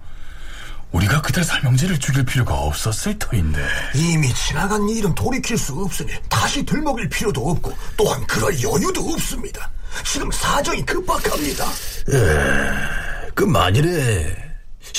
우리가 0.91 1.21
그들 1.21 1.43
삼형제를 1.43 1.99
죽일 1.99 2.23
필요가 2.23 2.53
없었을 2.53 3.19
터인데 3.19 3.61
이미 3.95 4.33
지나간 4.33 4.87
일은 4.87 5.13
돌이킬 5.13 5.57
수 5.57 5.73
없으니 5.73 6.11
다시 6.29 6.63
들먹일 6.63 7.09
필요도 7.09 7.49
없고 7.49 7.73
또한 7.97 8.25
그럴 8.27 8.53
여유도 8.61 9.01
없습니다. 9.01 9.69
지금 10.05 10.31
사정이 10.31 10.85
급박합니다. 10.85 11.65
에, 11.65 13.29
그 13.33 13.43
만일에 13.43 14.44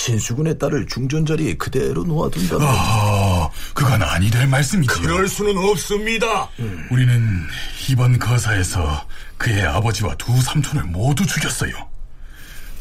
신수군의 0.01 0.59
딸을 0.59 0.87
중전 0.89 1.25
자리에 1.25 1.55
그대로 1.55 2.05
놓아둔다면 2.05 2.69
아, 2.69 3.49
그건 3.73 4.03
아니 4.03 4.31
될 4.31 4.47
말씀이지요. 4.47 5.03
그럴 5.03 5.27
수는 5.27 5.57
없습니다. 5.57 6.51
음. 6.59 6.87
우리는 6.91 7.41
이번 7.89 8.19
거사에서 8.19 9.07
그의 9.39 9.63
아버지와 9.65 10.15
두 10.17 10.39
삼촌을 10.43 10.85
모두 10.85 11.25
죽였어요. 11.27 11.73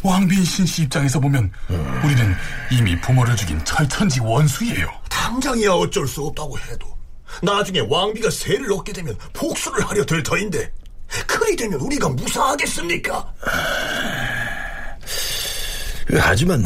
왕빈 0.03 0.43
신 0.43 0.65
씨 0.65 0.83
입장에서 0.83 1.19
보면 1.21 1.49
음. 1.69 2.01
우리는 2.03 2.35
이미 2.69 2.99
부모를 2.99 3.35
죽인 3.37 3.63
철천지 3.63 4.19
원수예요. 4.19 4.87
당장이야 5.09 5.71
어쩔 5.71 6.05
수 6.07 6.21
없다고 6.25 6.59
해도 6.59 6.95
나중에 7.41 7.79
왕비가 7.89 8.29
세를 8.29 8.71
얻게 8.73 8.91
되면 8.91 9.17
복수를 9.33 9.87
하려 9.87 10.05
들 10.05 10.21
터인데 10.21 10.69
그리 11.25 11.55
되면 11.55 11.79
우리가 11.79 12.09
무사하겠습니까? 12.09 13.33
하지만 16.19 16.63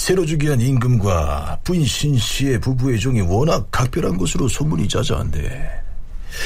새로 0.00 0.24
즉위한 0.24 0.62
임금과 0.62 1.58
부인 1.62 1.84
신 1.84 2.16
씨의 2.16 2.58
부부의 2.62 2.98
종이 2.98 3.20
워낙 3.20 3.68
각별한 3.70 4.16
것으로 4.16 4.48
소문이 4.48 4.88
자자한데 4.88 5.82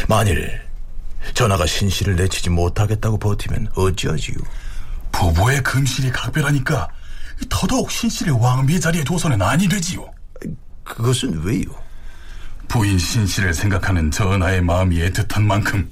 만일 0.08 0.60
전하가 1.34 1.64
신 1.64 1.88
씨를 1.88 2.16
내치지 2.16 2.50
못하겠다고 2.50 3.16
버티면 3.16 3.68
어찌하지요? 3.76 4.38
부부의 5.12 5.62
금실이 5.62 6.10
각별하니까 6.10 6.88
더더욱 7.48 7.92
신 7.92 8.10
씨를 8.10 8.32
왕비의 8.32 8.80
자리에 8.80 9.04
둬서는 9.04 9.40
아니 9.40 9.68
되지요. 9.68 10.04
그것은 10.82 11.44
왜요? 11.44 11.66
부인 12.66 12.98
신 12.98 13.24
씨를 13.24 13.54
생각하는 13.54 14.10
전하의 14.10 14.62
마음이 14.62 14.98
애틋한 14.98 15.42
만큼 15.42 15.88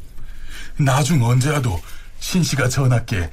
나중 0.79 1.25
언제라도 1.25 1.81
신 2.19 2.43
씨가 2.43 2.69
전하께 2.69 3.31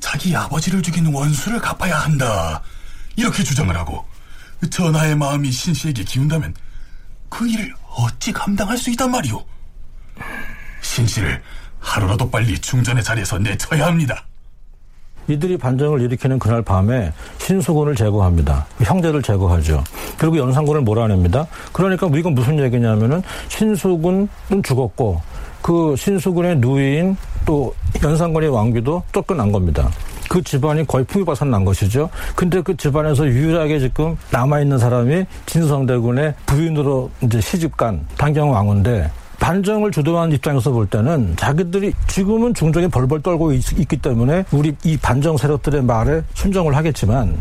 자기 0.00 0.34
아버지를 0.34 0.80
죽인 0.80 1.12
원수를 1.12 1.60
갚아야 1.60 1.98
한다. 1.98 2.62
이렇게 3.16 3.42
주장을 3.42 3.74
하고 3.76 4.04
전하의 4.70 5.16
마음이 5.16 5.50
신 5.50 5.74
씨에게 5.74 6.04
기운다면 6.04 6.54
그 7.28 7.48
일을 7.48 7.74
어찌 7.96 8.32
감당할 8.32 8.76
수 8.76 8.90
있단 8.90 9.10
말이오. 9.10 9.42
신 10.82 11.06
씨를 11.06 11.42
하루라도 11.80 12.30
빨리 12.30 12.58
중전의 12.58 13.02
자리에서 13.02 13.38
내쳐야 13.38 13.86
합니다. 13.86 14.24
이들이 15.28 15.58
반정을 15.58 16.00
일으키는 16.02 16.38
그날 16.38 16.62
밤에 16.62 17.12
신수군을 17.38 17.96
제거합니다. 17.96 18.66
형제를 18.78 19.22
제거하죠. 19.22 19.82
그리고 20.16 20.38
연산군을 20.38 20.82
몰아냅니다. 20.82 21.46
그러니까 21.72 22.08
이건 22.14 22.34
무슨 22.34 22.58
얘기냐면은 22.60 23.22
신수군은 23.48 24.28
죽었고 24.62 25.20
그 25.62 25.96
신수군의 25.98 26.58
누이인 26.58 27.16
또 27.44 27.74
연산군의 28.02 28.50
왕비도 28.50 29.02
쫓겨난 29.12 29.50
겁니다. 29.50 29.90
그 30.28 30.42
집안이 30.42 30.86
거의 30.86 31.04
풍비박산 31.04 31.50
난 31.50 31.64
것이죠. 31.64 32.10
근데 32.34 32.60
그 32.60 32.76
집안에서 32.76 33.26
유일하게 33.26 33.78
지금 33.78 34.16
남아있는 34.30 34.78
사람이 34.78 35.26
진성대군의 35.46 36.34
부인으로 36.46 37.10
이제 37.22 37.40
시집간 37.40 38.06
당경 38.16 38.52
왕인데 38.52 39.10
반정을 39.38 39.90
주도하는 39.92 40.34
입장에서 40.34 40.70
볼 40.70 40.86
때는 40.86 41.34
자기들이 41.36 41.92
지금은 42.08 42.54
중종에 42.54 42.88
벌벌 42.88 43.22
떨고 43.22 43.52
있, 43.52 43.88
기 43.88 43.96
때문에 43.96 44.44
우리 44.50 44.74
이 44.82 44.96
반정 44.96 45.36
세력들의 45.36 45.82
말에 45.82 46.22
순종을 46.34 46.74
하겠지만 46.74 47.36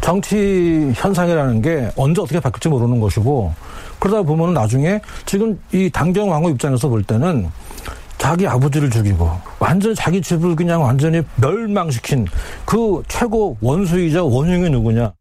정치 0.00 0.90
현상이라는 0.94 1.62
게 1.62 1.90
언제 1.94 2.22
어떻게 2.22 2.40
바뀔지 2.40 2.68
모르는 2.68 3.00
것이고 3.00 3.52
그러다 3.98 4.22
보면 4.22 4.54
나중에 4.54 5.00
지금 5.26 5.60
이 5.72 5.90
당경 5.90 6.30
왕후 6.30 6.50
입장에서 6.50 6.88
볼 6.88 7.02
때는 7.02 7.48
자기 8.20 8.46
아버지를 8.46 8.90
죽이고 8.90 9.40
완전 9.58 9.94
자기 9.94 10.20
집을 10.20 10.54
그냥 10.54 10.82
완전히 10.82 11.22
멸망시킨 11.36 12.26
그 12.66 13.02
최고 13.08 13.56
원수이자 13.62 14.22
원흉이 14.22 14.68
누구냐? 14.68 15.14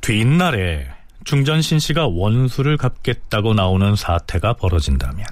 뒷날에 0.00 0.86
중전신 1.24 1.78
씨가 1.78 2.06
원수를 2.06 2.78
갚겠다고 2.78 3.52
나오는 3.52 3.94
사태가 3.96 4.54
벌어진다면 4.54 5.26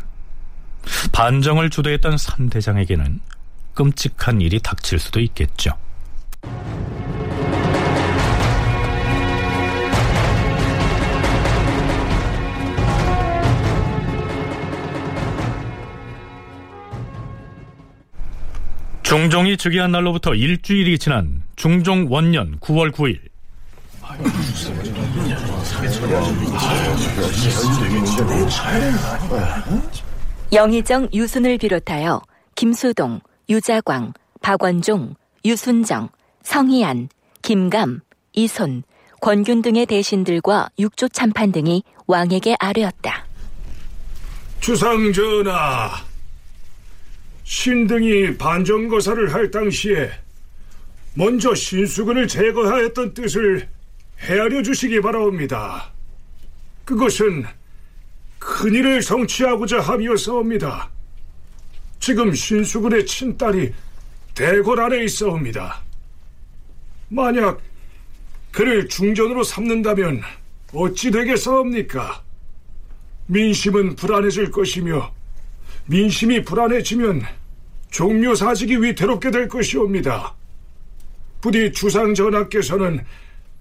반정을 1.12 1.70
주도했던 1.70 2.16
3대장에게는 2.16 3.20
끔찍한 3.74 4.42
일이 4.42 4.60
닥칠 4.60 4.98
수도 4.98 5.20
있겠죠. 5.20 5.70
중종이 19.12 19.58
즉위한 19.58 19.92
날로부터 19.92 20.34
일주일이 20.34 20.98
지난 20.98 21.42
중종 21.54 22.06
원년 22.08 22.58
9월 22.60 22.90
9일 22.90 23.20
영의정 30.50 31.08
유순을 31.12 31.58
비롯하여 31.58 32.22
김수동, 32.54 33.20
유자광, 33.50 34.14
박원종, 34.40 35.14
유순정, 35.44 36.08
성희안, 36.42 37.10
김감, 37.42 38.00
이손, 38.32 38.82
권균 39.20 39.60
등의 39.60 39.84
대신들과 39.84 40.70
육조 40.78 41.10
참판 41.10 41.52
등이 41.52 41.82
왕에게 42.06 42.56
아뢰었다. 42.58 43.26
주상 44.60 45.12
전하, 45.12 45.90
신등이 47.44 48.38
반정거사를 48.38 49.32
할 49.32 49.50
당시에 49.50 50.10
먼저 51.14 51.54
신수군을 51.54 52.28
제거하였던 52.28 53.14
뜻을 53.14 53.68
헤아려 54.20 54.62
주시기 54.62 55.00
바라옵니다. 55.00 55.92
그것은 56.84 57.44
큰일을 58.38 59.02
성취하고자 59.02 59.80
함이었사옵니다. 59.80 60.90
지금 62.00 62.34
신수군의 62.34 63.06
친딸이 63.06 63.72
대궐 64.34 64.80
안에 64.80 65.04
있사옵니다. 65.04 65.82
만약 67.08 67.60
그를 68.50 68.88
중전으로 68.88 69.44
삼는다면 69.44 70.22
어찌 70.72 71.10
되겠사옵니까? 71.10 72.22
민심은 73.26 73.96
불안해질 73.96 74.50
것이며 74.50 75.12
민심이 75.86 76.42
불안해지면 76.42 77.22
종묘 77.90 78.34
사직이 78.34 78.76
위태롭게 78.76 79.30
될 79.30 79.48
것이옵니다. 79.48 80.34
부디 81.40 81.72
주상 81.72 82.14
전하께서는 82.14 83.04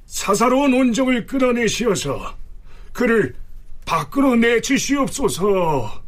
사사로운 0.05 0.73
온정을 0.73 1.25
끊어내시어서 1.25 2.38
그를 2.93 3.34
밖으로 3.86 4.36
내치시옵소서. 4.36 6.01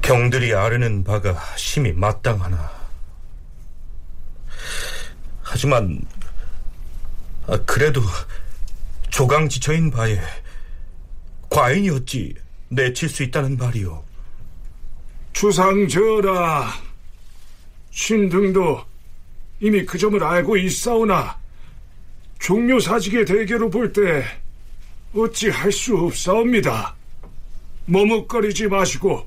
경들이 0.00 0.54
아르는 0.54 1.02
바가 1.02 1.36
심히 1.56 1.92
마땅하나 1.92 2.70
하지만 5.42 6.00
아, 7.48 7.56
그래도 7.66 8.00
조강지처인 9.10 9.90
바에 9.90 10.20
과인이 11.48 11.90
어찌 11.90 12.34
내칠 12.68 13.08
수 13.08 13.22
있다는 13.22 13.56
말이오. 13.56 14.02
주상 15.32 15.86
전하, 15.88 16.72
신등도 17.90 18.82
이미 19.60 19.84
그 19.84 19.98
점을 19.98 20.22
알고 20.22 20.56
있사오나 20.56 21.38
종묘 22.38 22.80
사직의 22.80 23.24
대결로 23.24 23.70
볼 23.70 23.92
때 23.92 24.24
어찌 25.14 25.48
할 25.48 25.72
수 25.72 25.96
없사옵니다. 25.96 26.94
머뭇거리지 27.86 28.66
마시고 28.68 29.26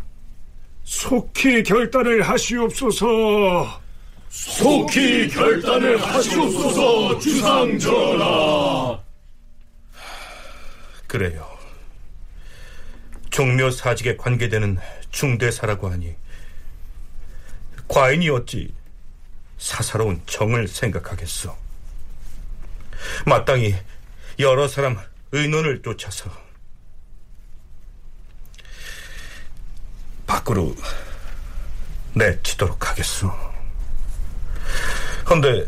속히 0.83 1.63
결단을 1.63 2.21
하시옵소서. 2.21 3.81
속히 4.29 5.27
결단을 5.29 5.97
하시옵소서 5.99 7.17
주상 7.19 7.79
전하. 7.79 8.99
그래요. 11.07 11.48
종묘 13.29 13.71
사직에 13.71 14.17
관계되는 14.17 14.77
중대사라고 15.11 15.89
하니 15.89 16.15
과인이 17.87 18.29
어찌 18.29 18.73
사사로운 19.57 20.21
정을 20.25 20.67
생각하겠소. 20.67 21.55
마땅히 23.25 23.75
여러 24.39 24.67
사람 24.67 24.97
의논을 25.31 25.81
쫓아서 25.81 26.31
밖으로 30.25 30.75
내치도록 32.13 32.89
하겠소. 32.89 33.31
근데 35.25 35.67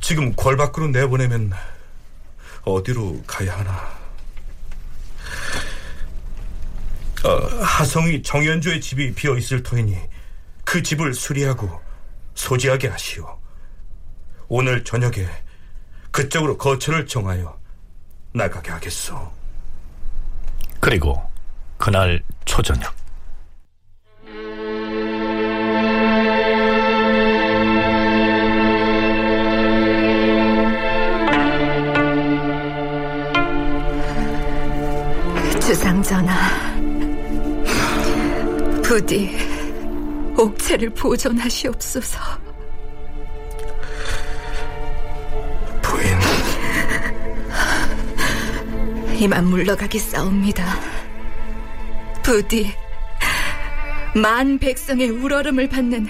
지금 0.00 0.34
궐 0.34 0.56
밖으로 0.56 0.88
내보내면 0.88 1.52
어디로 2.62 3.22
가야 3.26 3.58
하나? 3.58 3.99
어, 7.24 7.62
하성이 7.62 8.22
정연조의 8.22 8.80
집이 8.80 9.14
비어 9.14 9.36
있을 9.36 9.62
터이니 9.62 9.96
그 10.64 10.82
집을 10.82 11.14
수리하고 11.14 11.80
소지하게 12.34 12.88
하시오. 12.88 13.38
오늘 14.48 14.82
저녁에 14.84 15.28
그쪽으로 16.10 16.56
거처를 16.56 17.06
정하여 17.06 17.58
나가게 18.32 18.70
하겠소. 18.70 19.30
그리고 20.80 21.22
그날 21.76 22.22
초저녁 22.46 23.00
주상전하, 35.60 36.69
부디 38.90 39.30
옥체를 40.36 40.90
보존하시옵소서. 40.90 42.18
부인. 45.80 46.18
이만 49.16 49.46
물러가겠사옵니다. 49.46 50.64
부디 52.24 52.72
만 54.20 54.58
백성의 54.58 55.08
우러름을 55.08 55.68
받는 55.68 56.08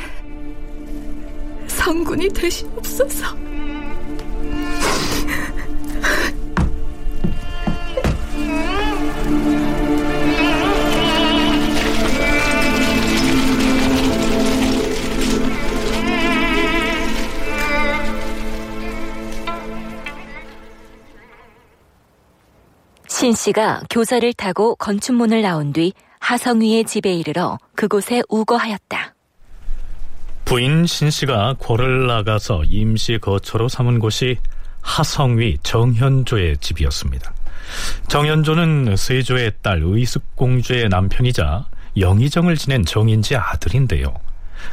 성군이 1.66 2.30
되시옵소서. 2.30 3.49
신 23.20 23.34
씨가 23.34 23.82
교사를 23.90 24.32
타고 24.32 24.74
건축문을 24.76 25.42
나온 25.42 25.74
뒤 25.74 25.92
하성위의 26.20 26.84
집에 26.84 27.12
이르러 27.12 27.58
그곳에 27.76 28.22
우거하였다. 28.30 29.14
부인 30.46 30.86
신 30.86 31.10
씨가 31.10 31.56
궐을 31.58 32.06
나가서 32.06 32.62
임시 32.64 33.18
거처로 33.18 33.68
삼은 33.68 33.98
곳이 33.98 34.38
하성위 34.80 35.58
정현조의 35.62 36.56
집이었습니다. 36.62 37.34
정현조는 38.08 38.96
세조의 38.96 39.52
딸 39.60 39.82
의숙공주의 39.84 40.88
남편이자 40.88 41.66
영의정을 41.98 42.56
지낸 42.56 42.86
정인지 42.86 43.36
아들인데요. 43.36 44.14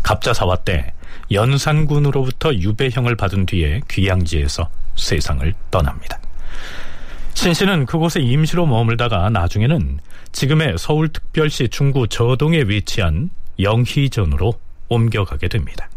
갑자사화 0.04 0.56
때 0.64 0.94
연산군으로부터 1.32 2.54
유배형을 2.54 3.18
받은 3.18 3.46
뒤에 3.46 3.82
귀양지에서 3.90 4.70
세상을 4.96 5.54
떠납니다. 5.70 6.18
신 7.38 7.54
씨는 7.54 7.86
그곳에 7.86 8.20
임시로 8.20 8.66
머물다가 8.66 9.30
나중에는 9.30 10.00
지금의 10.32 10.74
서울특별시 10.80 11.70
중구 11.70 12.08
저동에 12.08 12.64
위치한 12.66 13.30
영희전으로 13.60 14.54
옮겨가게 14.90 15.48
됩니다. 15.48 15.88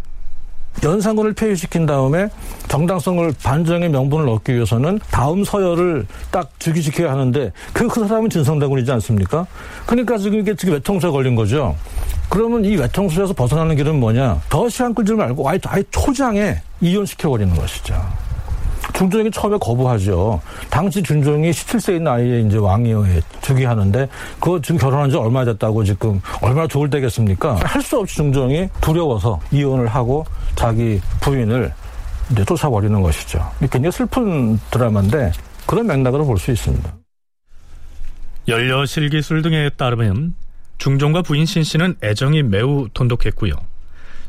연산군을 0.84 1.32
폐위시킨 1.32 1.86
다음에 1.86 2.28
정당성을 2.68 3.32
반정의 3.42 3.88
명분을 3.88 4.28
얻기 4.28 4.54
위해서는 4.54 5.00
다음 5.10 5.42
서열을 5.42 6.06
딱 6.30 6.50
즉위시켜야 6.58 7.10
하는데 7.10 7.50
그, 7.72 7.88
그 7.88 8.06
사람은 8.06 8.28
진성대군이지 8.28 8.92
않습니까? 8.92 9.46
그러니까 9.86 10.18
지금 10.18 10.40
이게 10.40 10.54
지금 10.54 10.74
외통수에 10.74 11.08
걸린 11.08 11.34
거죠. 11.34 11.74
그러면 12.28 12.66
이 12.66 12.76
외통수에서 12.76 13.32
벗어나는 13.32 13.76
길은 13.76 13.98
뭐냐? 13.98 14.42
더 14.50 14.68
시간 14.68 14.92
끌지 14.92 15.14
말고 15.14 15.48
아예, 15.48 15.58
아예 15.64 15.82
초장에 15.90 16.56
이혼시켜버리는 16.82 17.56
것이죠. 17.56 18.29
중종이 18.92 19.30
처음에 19.30 19.56
거부하죠. 19.58 20.40
당시 20.70 21.02
중종이 21.02 21.50
17세인 21.50 22.02
나이에 22.02 22.40
이제 22.40 22.56
왕이어에 22.58 23.20
즉위하는데 23.42 24.08
그거 24.38 24.60
지금 24.60 24.78
결혼한 24.78 25.10
지 25.10 25.16
얼마 25.16 25.44
됐다고 25.44 25.84
지금 25.84 26.20
얼마나 26.42 26.66
좋을 26.66 26.90
때겠습니까? 26.90 27.56
할 27.62 27.80
수 27.82 27.98
없이 27.98 28.16
중종이 28.16 28.68
두려워서 28.80 29.40
이혼을 29.50 29.86
하고 29.86 30.24
자기 30.54 31.00
부인을 31.20 31.72
이제 32.30 32.44
쫓아버리는 32.44 33.00
것이죠. 33.02 33.50
굉장히 33.60 33.90
슬픈 33.92 34.58
드라마인데 34.70 35.32
그런 35.66 35.86
맥락으로 35.86 36.24
볼 36.26 36.38
수 36.38 36.50
있습니다. 36.50 36.92
연려실 38.48 39.08
기술 39.10 39.42
등에 39.42 39.70
따르면 39.70 40.34
중종과 40.78 41.22
부인 41.22 41.46
신 41.46 41.62
씨는 41.62 41.96
애정이 42.02 42.42
매우 42.42 42.88
돈독했고요. 42.94 43.52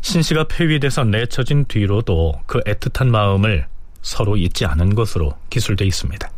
신 0.01 0.21
씨가 0.21 0.45
폐위돼서 0.45 1.03
내쳐진 1.03 1.65
뒤로도 1.65 2.41
그 2.45 2.59
애틋한 2.61 3.07
마음을 3.07 3.67
서로 4.01 4.37
잊지 4.37 4.65
않은 4.65 4.95
것으로 4.95 5.33
기술돼 5.49 5.85
있습니다. 5.85 6.31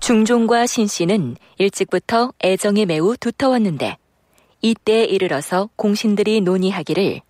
중종과 0.00 0.66
신 0.66 0.86
씨는 0.86 1.36
일찍부터 1.58 2.32
애정이 2.42 2.86
매우 2.86 3.16
두터웠는데 3.16 3.96
이때에 4.62 5.04
이르러서 5.04 5.68
공신들이 5.76 6.40
논의하기를 6.40 7.20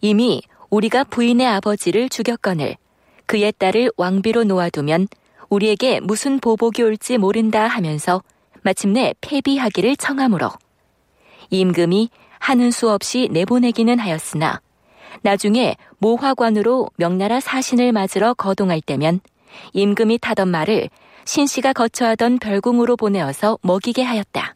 이미 0.00 0.42
우리가 0.70 1.04
부인의 1.04 1.46
아버지를 1.46 2.08
죽였거늘 2.08 2.76
그의 3.26 3.52
딸을 3.56 3.92
왕비로 3.96 4.44
놓아두면 4.44 5.08
우리에게 5.48 6.00
무슨 6.00 6.40
보복이 6.40 6.82
올지 6.82 7.18
모른다 7.18 7.66
하면서 7.66 8.22
마침내 8.62 9.14
폐비하기를 9.20 9.96
청하므로 9.96 10.50
임금이 11.50 12.10
하는 12.38 12.70
수 12.70 12.90
없이 12.90 13.28
내보내기는 13.30 13.98
하였으나 13.98 14.60
나중에 15.22 15.76
모화관으로 15.98 16.88
명나라 16.96 17.40
사신을 17.40 17.92
맞으러 17.92 18.34
거동할 18.34 18.80
때면 18.80 19.20
임금이 19.72 20.18
타던 20.18 20.48
말을 20.48 20.88
신씨가 21.24 21.72
거처하던 21.72 22.38
별궁으로 22.38 22.96
보내어서 22.96 23.58
먹이게 23.62 24.02
하였다. 24.02 24.54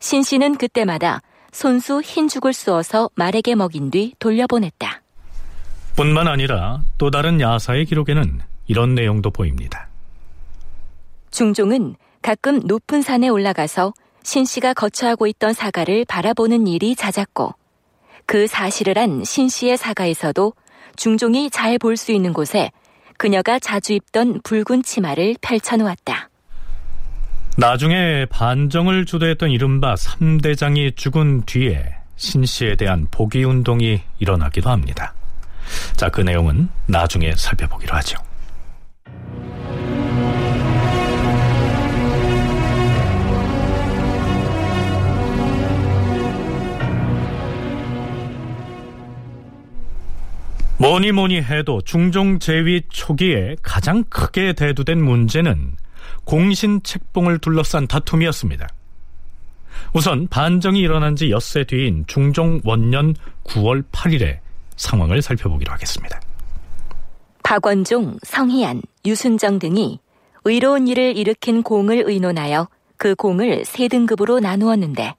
신씨는 0.00 0.56
그때마다 0.56 1.20
손수 1.52 2.00
흰 2.00 2.28
죽을 2.28 2.52
쑤어서 2.52 3.10
말에게 3.14 3.54
먹인 3.54 3.90
뒤 3.90 4.14
돌려보냈다. 4.18 5.02
뿐만 5.96 6.26
아니라 6.26 6.82
또 6.98 7.10
다른 7.10 7.40
야사의 7.40 7.84
기록에는 7.84 8.40
이런 8.66 8.94
내용도 8.94 9.30
보입니다. 9.30 9.88
중종은 11.30 11.96
가끔 12.22 12.60
높은 12.60 13.02
산에 13.02 13.28
올라가서 13.28 13.92
신씨가 14.22 14.74
거처하고 14.74 15.26
있던 15.26 15.52
사가를 15.52 16.04
바라보는 16.06 16.66
일이 16.66 16.94
잦았고 16.94 17.54
그 18.32 18.46
사실을 18.46 18.96
한 18.96 19.24
신 19.24 19.50
씨의 19.50 19.76
사가에서도 19.76 20.54
중종이 20.96 21.50
잘 21.50 21.78
볼 21.78 21.98
수 21.98 22.12
있는 22.12 22.32
곳에 22.32 22.70
그녀가 23.18 23.58
자주 23.58 23.92
입던 23.92 24.40
붉은 24.42 24.82
치마를 24.82 25.34
펼쳐놓았다. 25.42 26.30
나중에 27.58 28.24
반정을 28.30 29.04
주도했던 29.04 29.50
이른바 29.50 29.94
3대장이 29.96 30.96
죽은 30.96 31.42
뒤에 31.44 31.84
신 32.16 32.46
씨에 32.46 32.76
대한 32.76 33.06
복위 33.10 33.44
운동이 33.44 34.00
일어나기도 34.18 34.70
합니다. 34.70 35.12
자, 35.96 36.08
그 36.08 36.22
내용은 36.22 36.70
나중에 36.86 37.34
살펴보기로 37.36 37.94
하죠. 37.96 38.16
뭐니 50.82 51.12
뭐니 51.12 51.40
해도 51.42 51.80
중종 51.80 52.40
제위 52.40 52.82
초기에 52.88 53.54
가장 53.62 54.02
크게 54.02 54.52
대두된 54.52 55.00
문제는 55.00 55.76
공신 56.24 56.82
책봉을 56.82 57.38
둘러싼 57.38 57.86
다툼이었습니다. 57.86 58.66
우선 59.94 60.26
반정이 60.26 60.80
일어난 60.80 61.14
지 61.14 61.30
엿새 61.30 61.62
뒤인 61.62 62.02
중종 62.08 62.60
원년 62.64 63.14
9월 63.44 63.84
8일에 63.92 64.40
상황을 64.74 65.22
살펴보기로 65.22 65.72
하겠습니다. 65.72 66.20
박원종, 67.44 68.18
성희안, 68.24 68.82
유순정 69.06 69.60
등이 69.60 70.00
의로운 70.44 70.88
일을 70.88 71.16
일으킨 71.16 71.62
공을 71.62 72.02
의논하여 72.08 72.66
그 72.96 73.14
공을 73.14 73.64
세 73.64 73.86
등급으로 73.86 74.40
나누었는데 74.40 75.14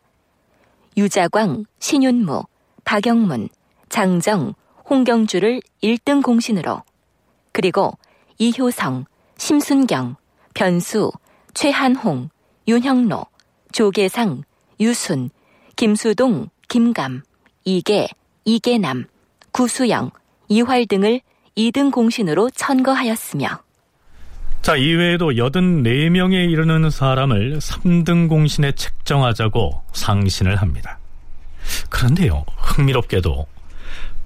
유자광, 0.97 1.63
신윤무, 1.79 2.43
박영문, 2.83 3.47
장정, 3.87 4.55
홍경주를 4.89 5.61
1등 5.83 6.21
공신으로 6.21 6.81
그리고 7.51 7.97
이효성, 8.39 9.05
심순경, 9.37 10.15
변수, 10.53 11.11
최한홍, 11.53 12.29
윤형로, 12.67 13.25
조계상, 13.71 14.43
유순, 14.79 15.29
김수동, 15.75 16.49
김감, 16.67 17.23
이계, 17.65 18.07
이계남, 18.45 19.05
구수영, 19.51 20.11
이활 20.49 20.85
등을 20.87 21.21
2등 21.57 21.91
공신으로 21.91 22.49
천거하였으며 22.51 23.47
자, 24.61 24.77
이외에도 24.77 25.31
84명에 25.31 26.49
이르는 26.49 26.89
사람을 26.89 27.59
3등 27.59 28.29
공신에 28.29 28.71
책정하자고 28.71 29.83
상신을 29.91 30.55
합니다. 30.55 30.99
그런데요, 31.89 32.45
흥미롭게도 32.57 33.45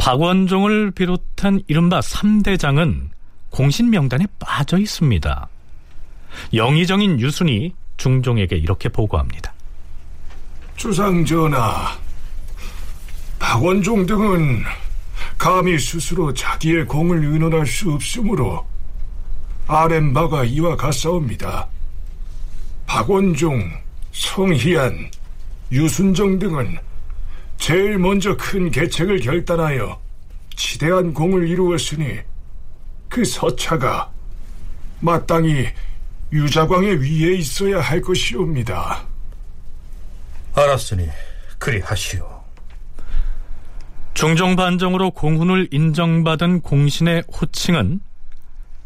박원종을 0.07 0.91
비롯한 0.91 1.63
이른바 1.67 1.99
3대장은 1.99 3.09
공신 3.49 3.89
명단에 3.89 4.25
빠져 4.39 4.77
있습니다. 4.77 5.49
영의정인 6.53 7.19
유순이 7.19 7.73
중종에게 7.97 8.55
이렇게 8.55 8.87
보고합니다. 8.87 9.53
주상 10.77 11.25
전하, 11.25 11.97
박원종 13.37 14.05
등은 14.05 14.63
감히 15.37 15.77
스스로 15.77 16.33
자기의 16.33 16.85
공을 16.85 17.25
의논할 17.25 17.67
수 17.67 17.91
없으므로 17.91 18.65
아랫바가 19.67 20.45
이와 20.45 20.77
같사옵니다. 20.77 21.67
박원종, 22.85 23.73
성희안, 24.13 25.11
유순정 25.69 26.39
등은 26.39 26.77
제일 27.57 27.97
먼저 27.97 28.35
큰 28.37 28.71
계책을 28.71 29.19
결단하여 29.19 29.99
지대한 30.55 31.13
공을 31.13 31.47
이루었으니 31.47 32.19
그 33.09 33.23
서차가 33.23 34.11
마땅히 34.99 35.67
유자광의 36.31 37.01
위에 37.01 37.35
있어야 37.35 37.79
할 37.79 38.01
것이옵니다. 38.01 39.05
알았으니 40.53 41.07
그리 41.57 41.79
하시오. 41.79 42.37
중종 44.13 44.55
반정으로 44.55 45.11
공훈을 45.11 45.67
인정받은 45.71 46.61
공신의 46.61 47.23
호칭은 47.31 47.99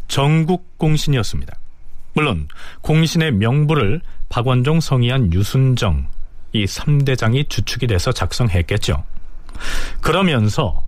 정국 0.09 0.77
공신이었습니다. 0.77 1.57
물론 2.13 2.49
공신의 2.81 3.31
명부를 3.33 4.01
박원종, 4.27 4.81
성희안, 4.81 5.31
유순정 5.31 6.07
이 6.53 6.65
3대장이 6.65 7.49
주축이 7.49 7.87
돼서 7.87 8.11
작성했겠죠. 8.11 9.03
그러면서 10.01 10.83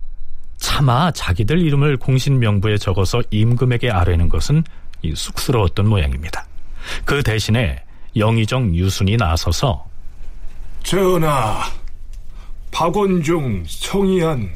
차마 0.58 1.10
자기들 1.10 1.58
이름을 1.60 1.96
공신 1.98 2.38
명부에 2.38 2.78
적어서 2.78 3.22
임금에게 3.30 3.90
아뢰는 3.90 4.28
것은 4.28 4.64
쑥스러웠던 5.14 5.88
모양입니다. 5.88 6.46
그 7.04 7.22
대신에 7.22 7.82
영의정 8.16 8.74
유순이 8.74 9.16
나서서 9.16 9.84
전하, 10.82 11.64
박원종, 12.70 13.64
성희안, 13.66 14.50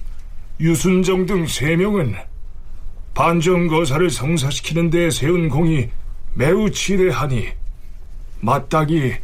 유순정 0.60 1.26
등 1.26 1.46
세 1.46 1.76
명은 1.76 2.16
반정거사를 3.14 4.10
성사시키는 4.10 4.90
데 4.90 5.10
세운 5.10 5.48
공이 5.48 5.88
매우 6.34 6.70
지대하니 6.70 7.48
마땅히 8.40 9.14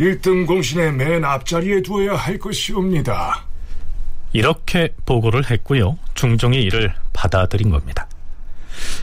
1등 0.00 0.46
공신의 0.46 0.92
맨 0.92 1.24
앞자리에 1.24 1.82
두어야 1.82 2.14
할 2.14 2.38
것이옵니다. 2.38 3.44
이렇게 4.32 4.88
보고를 5.06 5.48
했고요. 5.50 5.96
중종이 6.14 6.62
이를 6.62 6.92
받아들인 7.12 7.70
겁니다. 7.70 8.08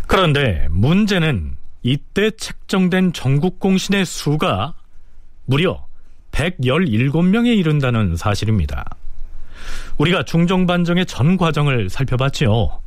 그런데 0.08 0.68
문제는 0.70 1.56
이때 1.84 2.32
책정된 2.32 3.14
전국 3.14 3.60
공신의 3.60 4.06
수가 4.06 4.74
무려 5.46 5.86
117명에 6.32 7.58
이른다는 7.58 8.16
사실입니다. 8.16 8.86
우리가 9.98 10.24
중종 10.24 10.66
반정의 10.66 11.06
전 11.06 11.38
과정을 11.38 11.90
살펴봤지요. 11.90 12.82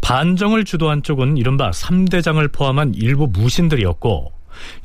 반정을 0.00 0.64
주도한 0.64 1.02
쪽은 1.02 1.36
이른바 1.36 1.70
3대장을 1.70 2.52
포함한 2.52 2.94
일부 2.94 3.26
무신들이었고 3.26 4.32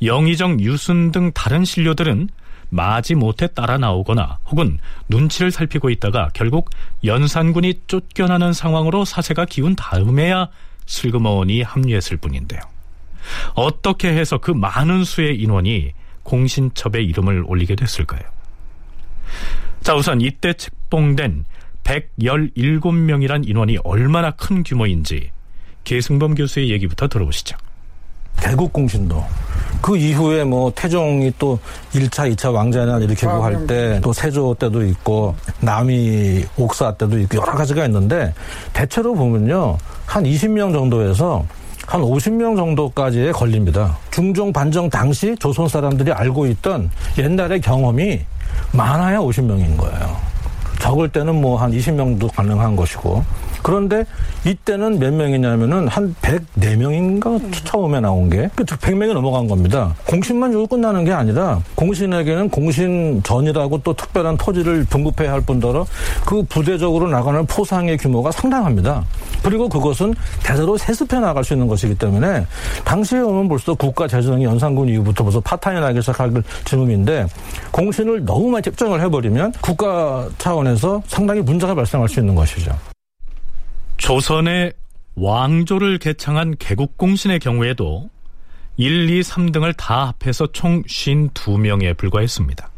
영의정, 0.02 0.60
유순 0.60 1.12
등 1.12 1.32
다른 1.32 1.64
신료들은 1.64 2.28
마지 2.70 3.14
못해 3.14 3.48
따라 3.48 3.78
나오거나 3.78 4.38
혹은 4.46 4.78
눈치를 5.08 5.50
살피고 5.50 5.90
있다가 5.90 6.30
결국 6.32 6.70
연산군이 7.04 7.82
쫓겨나는 7.86 8.52
상황으로 8.52 9.04
사세가 9.04 9.44
기운 9.44 9.76
다음에야 9.76 10.48
슬그머니 10.86 11.62
합류했을 11.62 12.16
뿐인데요. 12.16 12.60
어떻게 13.54 14.08
해서 14.08 14.38
그 14.38 14.50
많은 14.50 15.04
수의 15.04 15.36
인원이 15.40 15.92
공신첩에 16.22 17.02
이름을 17.02 17.44
올리게 17.46 17.74
됐을까요? 17.74 18.22
자, 19.82 19.94
우선 19.94 20.20
이때 20.20 20.52
책봉된 20.52 21.44
117명이란 21.84 23.48
인원이 23.48 23.78
얼마나 23.84 24.30
큰 24.32 24.62
규모인지 24.62 25.30
계승범 25.84 26.34
교수의 26.34 26.70
얘기부터 26.70 27.08
들어보시죠. 27.08 27.56
개국 28.40 28.72
공신도 28.72 29.24
그 29.82 29.96
이후에 29.96 30.44
뭐 30.44 30.70
태종이 30.74 31.32
또 31.38 31.58
1차, 31.94 32.34
2차 32.34 32.52
왕자난 32.52 33.02
이렇게 33.02 33.26
구할 33.26 33.66
때 33.66 34.00
또 34.02 34.12
세조 34.12 34.54
때도 34.54 34.84
있고 34.86 35.34
남이 35.60 36.44
옥사 36.56 36.92
때도 36.94 37.18
있고 37.20 37.38
여러 37.38 37.52
가지가 37.52 37.84
있는데 37.86 38.32
대체로 38.72 39.14
보면요 39.14 39.78
한 40.06 40.24
20명 40.24 40.72
정도에서 40.72 41.44
한 41.86 42.02
50명 42.02 42.56
정도까지에 42.56 43.32
걸립니다. 43.32 43.96
중종 44.10 44.52
반정 44.52 44.88
당시 44.90 45.34
조선 45.40 45.66
사람들이 45.66 46.12
알고 46.12 46.46
있던 46.46 46.90
옛날의 47.18 47.60
경험이 47.60 48.20
많아야 48.72 49.18
50명인 49.18 49.76
거예요. 49.76 50.16
적을 50.78 51.08
때는 51.08 51.40
뭐 51.40 51.56
한 51.60 51.72
20명도 51.72 52.32
가능한 52.34 52.76
것이고 52.76 53.24
그런데 53.62 54.04
이때는 54.44 54.98
몇 54.98 55.12
명이냐면은 55.12 55.88
한 55.88 56.14
104명인가 56.22 57.40
처음에 57.64 58.00
나온 58.00 58.30
게 58.30 58.48
100명이 58.56 59.12
넘어간 59.12 59.46
겁니다. 59.46 59.94
공신만 60.06 60.52
주고 60.52 60.66
끝나는 60.66 61.04
게 61.04 61.12
아니라 61.12 61.60
공신에게는 61.74 62.50
공신 62.50 63.22
전이라고 63.22 63.78
또 63.82 63.92
특별한 63.94 64.36
토지를 64.36 64.84
분급해야 64.84 65.32
할 65.32 65.40
뿐더러 65.40 65.86
그 66.24 66.42
부대적으로 66.44 67.08
나가는 67.08 67.44
포상의 67.46 67.96
규모가 67.98 68.30
상당합니다. 68.32 69.04
그리고 69.42 69.68
그것은 69.68 70.14
대대로 70.42 70.76
세습해 70.76 71.18
나갈 71.20 71.44
수 71.44 71.54
있는 71.54 71.66
것이기 71.66 71.94
때문에 71.96 72.46
당시에 72.84 73.20
오면 73.20 73.48
벌써 73.48 73.74
국가 73.74 74.06
재정이 74.06 74.44
연산군 74.44 74.88
이후부터 74.88 75.24
벌써 75.24 75.40
파탄이 75.40 75.80
나기 75.80 76.00
시작할 76.00 76.30
즈음인데 76.64 77.26
공신을 77.70 78.24
너무 78.24 78.48
많이 78.48 78.62
책정을 78.62 79.00
해버리면 79.02 79.52
국가 79.60 80.28
차원에서 80.38 81.02
상당히 81.06 81.40
문제가 81.40 81.74
발생할 81.74 82.08
수 82.08 82.20
있는 82.20 82.34
것이죠. 82.34 82.72
조선의 84.10 84.72
왕조를 85.14 85.98
개창한 85.98 86.56
개국공신의 86.58 87.38
경우에도 87.38 88.10
1, 88.76 89.08
2, 89.08 89.20
3등을 89.20 89.72
다 89.76 90.12
합해서 90.20 90.48
총 90.48 90.82
52명에 90.82 91.96
불과했습니다. 91.96 92.70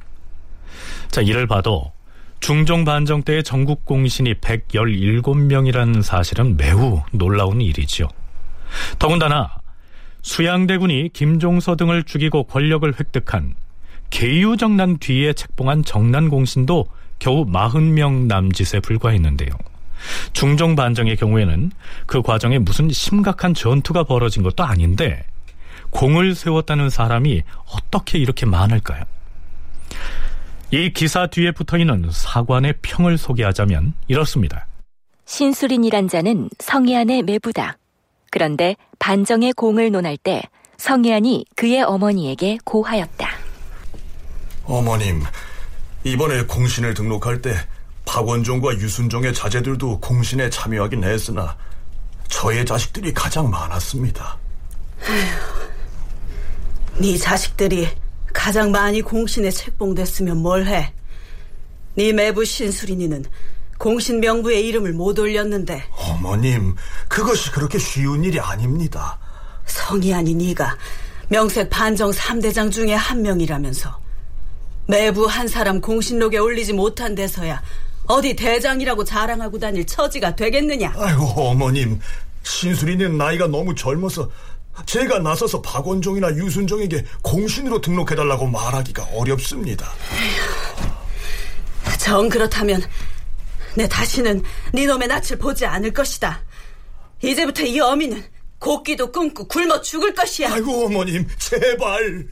자, 1.11 1.23
이를 1.23 1.47
봐도 1.47 1.90
중종 2.40 2.85
반정 2.85 3.23
때의 3.23 3.45
전국 3.45 3.87
공신이 3.87 4.35
117명이라는 4.42 6.03
사실은 6.03 6.59
매우 6.59 7.01
놀라운 7.12 7.62
일이지요. 7.62 8.09
더군다나 8.99 9.55
수양대군이 10.21 11.14
김종서 11.14 11.77
등을 11.77 12.03
죽이고 12.03 12.42
권력을 12.42 12.92
획득한 13.01 13.55
계유정난 14.11 14.99
뒤에 14.99 15.33
책봉한 15.33 15.85
정난 15.85 16.29
공신도 16.29 16.88
겨우 17.18 17.47
40명 17.47 18.27
남짓에 18.27 18.81
불과했는데요. 18.81 19.71
중종 20.32 20.76
반정의 20.76 21.16
경우에는 21.16 21.70
그 22.06 22.22
과정에 22.22 22.58
무슨 22.58 22.90
심각한 22.90 23.54
전투가 23.54 24.04
벌어진 24.04 24.42
것도 24.42 24.64
아닌데 24.64 25.24
공을 25.90 26.34
세웠다는 26.34 26.90
사람이 26.90 27.42
어떻게 27.66 28.18
이렇게 28.18 28.46
많을까요? 28.46 29.04
이 30.70 30.90
기사 30.92 31.26
뒤에 31.26 31.52
붙어 31.52 31.76
있는 31.76 32.08
사관의 32.10 32.74
평을 32.80 33.18
소개하자면 33.18 33.92
이렇습니다. 34.08 34.66
신수린이란 35.26 36.08
자는 36.08 36.48
성희안의 36.58 37.22
매부다. 37.22 37.76
그런데 38.30 38.76
반정의 38.98 39.52
공을 39.52 39.90
논할 39.90 40.16
때 40.16 40.42
성희안이 40.78 41.44
그의 41.54 41.82
어머니에게 41.82 42.58
고하였다. 42.64 43.28
어머님, 44.64 45.22
이번에 46.04 46.44
공신을 46.44 46.94
등록할 46.94 47.42
때 47.42 47.54
박원종과 48.04 48.74
유순종의 48.74 49.34
자제들도 49.34 50.00
공신에 50.00 50.50
참여하긴 50.50 51.04
했으나 51.04 51.56
저의 52.28 52.64
자식들이 52.64 53.12
가장 53.12 53.50
많았습니다. 53.50 54.38
네 56.98 57.16
자식들이 57.16 57.88
가장 58.32 58.70
많이 58.70 59.02
공신에 59.02 59.50
책봉됐으면 59.50 60.36
뭘 60.38 60.66
해? 60.66 60.92
네 61.94 62.12
매부 62.12 62.44
신수린이는 62.44 63.24
공신 63.78 64.20
명부에 64.20 64.60
이름을 64.60 64.92
못 64.92 65.18
올렸는데 65.18 65.84
어머님, 65.90 66.76
그것이 67.08 67.50
그렇게 67.50 67.78
쉬운 67.78 68.24
일이 68.24 68.38
아닙니다. 68.38 69.18
성이 69.66 70.14
아닌 70.14 70.38
네가 70.38 70.76
명색 71.28 71.70
반정 71.70 72.10
3대장 72.10 72.70
중에 72.70 72.94
한 72.94 73.22
명이라면서 73.22 74.00
매부 74.86 75.26
한 75.26 75.48
사람 75.48 75.80
공신록에 75.80 76.38
올리지 76.38 76.72
못한 76.72 77.14
데서야 77.14 77.62
어디 78.06 78.34
대장이라고 78.34 79.04
자랑하고 79.04 79.58
다닐 79.58 79.86
처지가 79.86 80.34
되겠느냐? 80.36 80.92
아이고 80.96 81.24
어머님, 81.36 81.98
신수리는 82.42 83.16
나이가 83.16 83.46
너무 83.46 83.74
젊어서 83.74 84.30
제가 84.86 85.18
나서서 85.18 85.60
박원종이나 85.62 86.30
유순종에게 86.34 87.04
공신으로 87.22 87.80
등록해달라고 87.80 88.46
말하기가 88.46 89.04
어렵습니다. 89.14 89.90
정 91.98 92.28
그렇다면 92.28 92.82
내 93.76 93.88
다시는 93.88 94.42
네 94.72 94.86
놈의 94.86 95.08
낯을 95.08 95.38
보지 95.38 95.66
않을 95.66 95.92
것이다. 95.92 96.40
이제부터 97.22 97.62
이 97.62 97.78
어미는 97.80 98.22
곡기도 98.58 99.12
끊고 99.12 99.46
굶어 99.46 99.80
죽을 99.80 100.14
것이야. 100.14 100.54
아이고 100.54 100.86
어머님, 100.86 101.26
제발. 101.38 102.26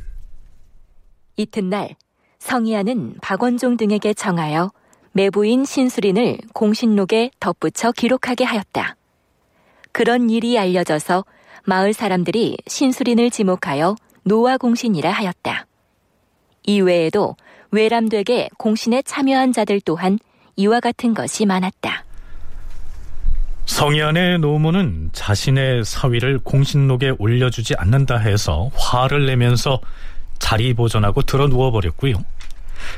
이튿날 1.36 1.96
성희안은 2.38 3.16
박원종 3.20 3.76
등에게 3.76 4.14
정하여 4.14 4.70
매부인 5.12 5.64
신수린을 5.64 6.38
공신록에 6.52 7.30
덧붙여 7.40 7.92
기록하게 7.92 8.44
하였다. 8.44 8.96
그런 9.92 10.30
일이 10.30 10.58
알려져서 10.58 11.24
마을 11.64 11.92
사람들이 11.92 12.58
신수린을 12.66 13.30
지목하여 13.30 13.96
노화공신이라 14.22 15.10
하였다. 15.10 15.66
이외에도 16.64 17.36
외람되게 17.72 18.50
공신에 18.58 19.02
참여한 19.02 19.52
자들 19.52 19.80
또한 19.80 20.18
이와 20.56 20.80
같은 20.80 21.14
것이 21.14 21.46
많았다. 21.46 22.04
성희안의 23.66 24.40
노무는 24.40 25.10
자신의 25.12 25.84
사위를 25.84 26.40
공신록에 26.40 27.14
올려주지 27.18 27.74
않는다 27.76 28.16
해서 28.16 28.70
화를 28.74 29.26
내면서 29.26 29.80
자리 30.38 30.74
보존하고 30.74 31.22
들어 31.22 31.48
누워 31.48 31.70
버렸고요. 31.70 32.14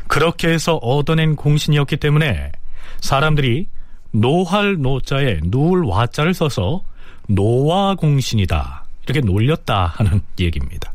그렇게 0.07 0.49
해서 0.49 0.77
얻어낸 0.77 1.37
공신이었기 1.37 1.97
때문에 1.97 2.53
사람들이 3.01 3.66
노할 4.12 4.77
노자에 4.81 5.40
누울 5.45 5.85
와자를 5.85 6.35
써서 6.35 6.83
노화공신이다 7.29 8.85
이렇게 9.07 9.21
놀렸다 9.21 9.95
하는 9.97 10.21
얘기입니다. 10.38 10.92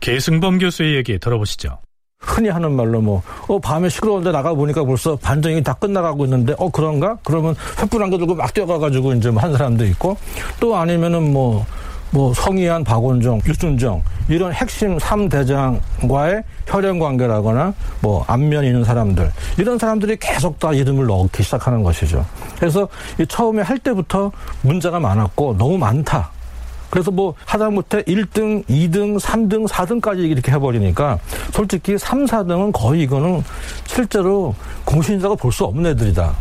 계승범 0.00 0.58
교수의 0.58 0.96
얘기 0.96 1.18
들어보시죠. 1.18 1.78
흔히 2.18 2.48
하는 2.48 2.72
말로 2.72 3.00
뭐, 3.02 3.22
어, 3.48 3.58
밤에 3.58 3.88
시끄러운데 3.88 4.32
나가 4.32 4.54
보니까 4.54 4.82
벌써 4.84 5.14
반정이 5.16 5.62
다 5.62 5.74
끝나가고 5.74 6.24
있는데, 6.24 6.54
어, 6.58 6.70
그런가? 6.70 7.16
그러면 7.22 7.54
횃불 7.54 7.98
한개 7.98 8.16
들고 8.16 8.34
막 8.34 8.52
뛰어가가지고 8.54 9.12
이제 9.14 9.30
뭐 9.30 9.42
한 9.42 9.52
사람도 9.52 9.84
있고, 9.86 10.16
또 10.58 10.74
아니면은 10.74 11.32
뭐, 11.32 11.66
뭐, 12.14 12.32
성희안, 12.32 12.84
박원종, 12.84 13.40
유순정, 13.44 14.00
이런 14.28 14.52
핵심 14.52 14.98
3대장과의 14.98 16.44
혈연 16.64 17.00
관계라거나, 17.00 17.74
뭐, 18.00 18.24
안면 18.28 18.64
있는 18.64 18.84
사람들, 18.84 19.32
이런 19.58 19.80
사람들이 19.80 20.16
계속 20.20 20.60
다 20.60 20.72
이름을 20.72 21.06
넣기 21.06 21.42
시작하는 21.42 21.82
것이죠. 21.82 22.24
그래서 22.56 22.86
처음에 23.28 23.62
할 23.62 23.80
때부터 23.80 24.30
문제가 24.62 25.00
많았고, 25.00 25.56
너무 25.58 25.76
많다. 25.76 26.30
그래서 26.88 27.10
뭐 27.10 27.34
하다못해 27.46 28.04
1등, 28.04 28.64
2등, 28.66 29.18
3등, 29.18 29.66
4등까지 29.66 30.30
이렇게 30.30 30.52
해버리니까 30.52 31.18
솔직히 31.52 31.98
3, 31.98 32.26
4등은 32.26 32.70
거의 32.72 33.02
이거는 33.02 33.42
실제로 33.84 34.54
공신자가 34.84 35.34
볼 35.34 35.50
수 35.50 35.64
없는 35.64 35.90
애들이다. 35.90 36.32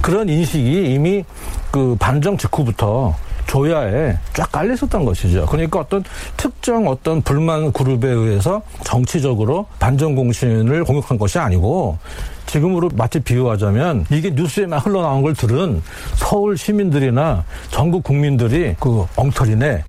그런 0.00 0.30
인식이 0.30 0.94
이미 0.94 1.22
그 1.70 1.94
반정 2.00 2.38
직후부터 2.38 3.14
조야에 3.46 4.18
쫙 4.32 4.50
깔려 4.50 4.74
있었던 4.74 5.04
것이죠. 5.04 5.46
그러니까 5.46 5.80
어떤 5.80 6.04
특정 6.36 6.88
어떤 6.88 7.22
불만 7.22 7.72
그룹에 7.72 8.08
의해서 8.08 8.62
정치적으로 8.84 9.66
반정 9.78 10.14
공신을 10.14 10.84
공격한 10.84 11.18
것이 11.18 11.38
아니고 11.38 11.98
지금으로 12.46 12.90
마치 12.94 13.20
비유하자면 13.20 14.06
이게 14.10 14.30
뉴스에만 14.30 14.78
흘러나온 14.80 15.22
걸 15.22 15.34
들은 15.34 15.82
서울 16.14 16.56
시민들이나 16.56 17.44
전국 17.70 18.02
국민들이 18.04 18.74
그 18.78 19.06
엉터리네. 19.16 19.84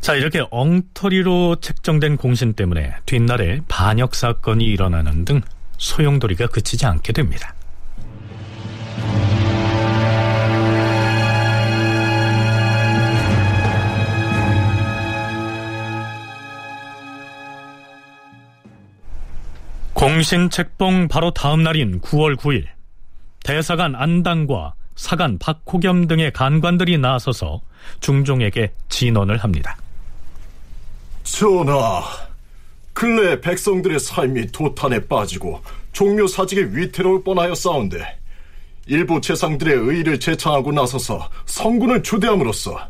자, 0.00 0.14
이렇게 0.14 0.44
엉터리로 0.50 1.56
책정된 1.60 2.16
공신 2.16 2.54
때문에 2.54 2.92
뒷날에 3.06 3.60
반역 3.68 4.16
사건이 4.16 4.64
일어나는 4.64 5.24
등 5.24 5.40
소용돌이가 5.78 6.48
그치지 6.48 6.86
않게 6.86 7.12
됩니다. 7.12 7.54
공신 20.02 20.50
책봉 20.50 21.06
바로 21.06 21.30
다음 21.30 21.62
날인 21.62 22.00
9월 22.00 22.34
9일 22.34 22.66
대사관 23.44 23.94
안당과 23.94 24.74
사관 24.96 25.38
박호겸 25.38 26.08
등의 26.08 26.32
간관들이 26.32 26.98
나서서 26.98 27.60
중종에게 28.00 28.72
진언을 28.88 29.36
합니다. 29.36 29.76
전하, 31.22 32.02
근래 32.92 33.40
백성들의 33.40 34.00
삶이 34.00 34.48
도탄에 34.48 35.06
빠지고 35.06 35.62
종묘 35.92 36.26
사직의 36.26 36.76
위태로울 36.76 37.22
뻔하여 37.22 37.54
싸운데 37.54 38.18
일부 38.86 39.20
재상들의 39.20 39.72
의의를 39.72 40.18
제창하고 40.18 40.72
나서서 40.72 41.30
성군을 41.46 42.02
주대함으로써 42.02 42.88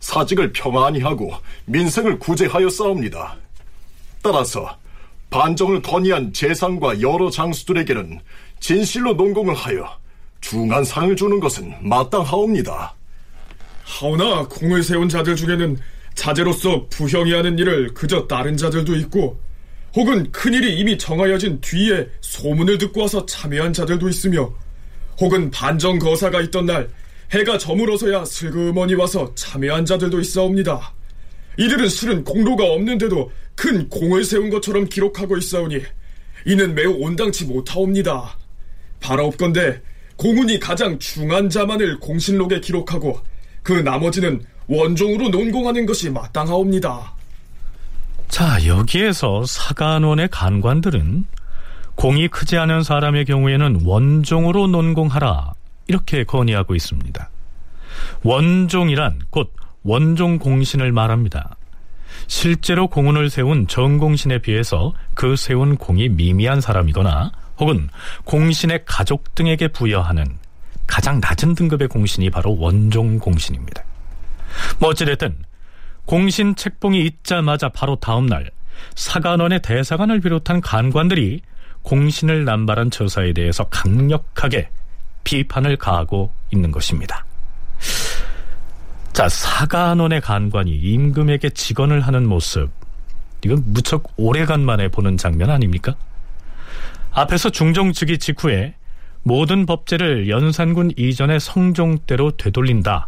사직을 0.00 0.54
평안히 0.54 1.02
하고 1.02 1.30
민생을 1.66 2.18
구제하여 2.18 2.70
싸웁니다. 2.70 3.36
따라서 4.22 4.74
반정을 5.34 5.82
건의한 5.82 6.32
재상과 6.32 7.00
여러 7.00 7.28
장수들에게는 7.28 8.20
진실로 8.60 9.14
논공을 9.14 9.52
하여 9.52 9.98
중한 10.40 10.84
상을 10.84 11.16
주는 11.16 11.40
것은 11.40 11.74
마땅하옵니다. 11.80 12.94
하오나 13.82 14.46
공을 14.46 14.84
세운 14.84 15.08
자들 15.08 15.34
중에는 15.34 15.76
자제로서 16.14 16.86
부형이 16.88 17.32
하는 17.32 17.58
일을 17.58 17.94
그저 17.94 18.28
따른 18.28 18.56
자들도 18.56 18.94
있고 18.94 19.40
혹은 19.96 20.30
큰일이 20.30 20.78
이미 20.78 20.96
정하여진 20.96 21.60
뒤에 21.60 22.06
소문을 22.20 22.78
듣고 22.78 23.00
와서 23.00 23.26
참여한 23.26 23.72
자들도 23.72 24.08
있으며 24.08 24.54
혹은 25.20 25.50
반정 25.50 25.98
거사가 25.98 26.42
있던 26.42 26.66
날 26.66 26.88
해가 27.32 27.58
저물어서야 27.58 28.24
슬그머니 28.24 28.94
와서 28.94 29.34
참여한 29.34 29.84
자들도 29.84 30.20
있사옵니다. 30.20 30.94
이들은 31.58 31.88
실은 31.88 32.22
공로가 32.22 32.64
없는데도 32.64 33.32
큰 33.54 33.88
공을 33.88 34.24
세운 34.24 34.50
것처럼 34.50 34.86
기록하고 34.86 35.36
있사오니 35.36 35.80
이는 36.46 36.74
매우 36.74 36.92
온당치 37.00 37.44
못하옵니다. 37.44 38.36
바라옵건대 39.00 39.80
공운이 40.16 40.60
가장 40.60 40.98
중한 40.98 41.48
자만을 41.48 41.98
공신록에 42.00 42.60
기록하고 42.60 43.20
그 43.62 43.72
나머지는 43.72 44.44
원종으로 44.66 45.28
논공하는 45.28 45.86
것이 45.86 46.10
마땅하옵니다. 46.10 47.14
자, 48.28 48.66
여기에서 48.66 49.44
사간원의 49.44 50.28
간관들은 50.30 51.26
공이 51.94 52.28
크지 52.28 52.56
않은 52.58 52.82
사람의 52.82 53.24
경우에는 53.26 53.82
원종으로 53.84 54.66
논공하라 54.66 55.52
이렇게 55.86 56.24
건의하고 56.24 56.74
있습니다. 56.74 57.30
원종이란 58.22 59.20
곧 59.30 59.52
원종 59.82 60.38
공신을 60.38 60.92
말합니다. 60.92 61.56
실제로 62.26 62.88
공운을 62.88 63.30
세운 63.30 63.66
정공신에 63.66 64.38
비해서 64.38 64.94
그 65.14 65.36
세운 65.36 65.76
공이 65.76 66.08
미미한 66.10 66.60
사람이거나 66.60 67.32
혹은 67.58 67.88
공신의 68.24 68.84
가족 68.86 69.34
등에게 69.34 69.68
부여하는 69.68 70.24
가장 70.86 71.20
낮은 71.20 71.54
등급의 71.54 71.88
공신이 71.88 72.30
바로 72.30 72.56
원종 72.58 73.18
공신입니다. 73.18 73.82
뭐 74.78 74.90
어찌됐든 74.90 75.36
공신 76.04 76.54
책봉이 76.54 77.00
있자마자 77.02 77.68
바로 77.68 77.96
다음날 77.96 78.50
사관원의 78.94 79.62
대사관을 79.62 80.20
비롯한 80.20 80.60
간관들이 80.60 81.40
공신을 81.82 82.44
남발한 82.44 82.90
처사에 82.90 83.32
대해서 83.32 83.64
강력하게 83.64 84.68
비판을 85.24 85.76
가하고 85.76 86.32
있는 86.50 86.70
것입니다. 86.70 87.24
자, 89.14 89.28
사관원의 89.28 90.20
간관이 90.22 90.72
임금에게 90.76 91.50
직언을 91.50 92.00
하는 92.00 92.28
모습. 92.28 92.68
이건 93.44 93.62
무척 93.66 94.12
오래간만에 94.16 94.88
보는 94.88 95.18
장면 95.18 95.50
아닙니까? 95.50 95.94
앞에서 97.12 97.50
중종 97.50 97.92
즉위 97.92 98.18
직후에 98.18 98.74
모든 99.22 99.66
법제를 99.66 100.28
연산군 100.28 100.90
이전의 100.96 101.38
성종대로 101.38 102.32
되돌린다. 102.32 103.06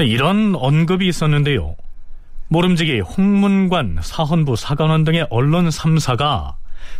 이런 0.00 0.56
언급이 0.56 1.06
있었는데요. 1.06 1.76
모름지기 2.48 2.98
홍문관, 2.98 3.98
사헌부, 4.02 4.56
사관원 4.56 5.04
등의 5.04 5.28
언론 5.30 5.68
3사가 5.68 6.54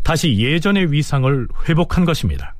다시 0.05 0.39
예전의 0.39 0.93
위상을 0.93 1.49
회복한 1.69 2.05
것입니다. 2.05 2.55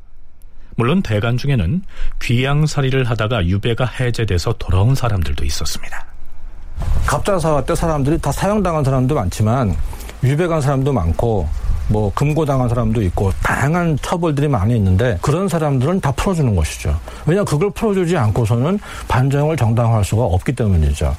물론 0.79 1.03
대관 1.03 1.37
중에는 1.37 1.83
귀양살이를 2.23 3.03
하다가 3.03 3.47
유배가 3.47 3.85
해제돼서 3.85 4.53
돌아온 4.61 4.95
사람들도 4.95 5.45
있었습니다. 5.45 6.07
갑자사 7.05 7.61
때 7.65 7.75
사람들이 7.75 8.17
다 8.21 8.31
사형당한 8.31 8.85
사람도 8.85 9.13
많지만 9.13 9.77
유배간 10.23 10.61
사람도 10.61 10.93
많고 10.93 11.49
뭐 11.89 12.13
금고당한 12.15 12.69
사람도 12.69 13.03
있고 13.03 13.33
다양한 13.43 13.99
처벌들이 14.01 14.47
많이 14.47 14.77
있는데 14.77 15.19
그런 15.21 15.49
사람들은 15.49 16.01
다 16.01 16.13
풀어주는 16.13 16.55
것이죠. 16.55 16.97
왜냐 17.27 17.43
그걸 17.43 17.71
풀어주지 17.73 18.17
않고서는 18.17 18.79
반정을 19.09 19.57
정당화할 19.57 20.05
수가 20.05 20.23
없기 20.23 20.53
때문이죠. 20.53 21.13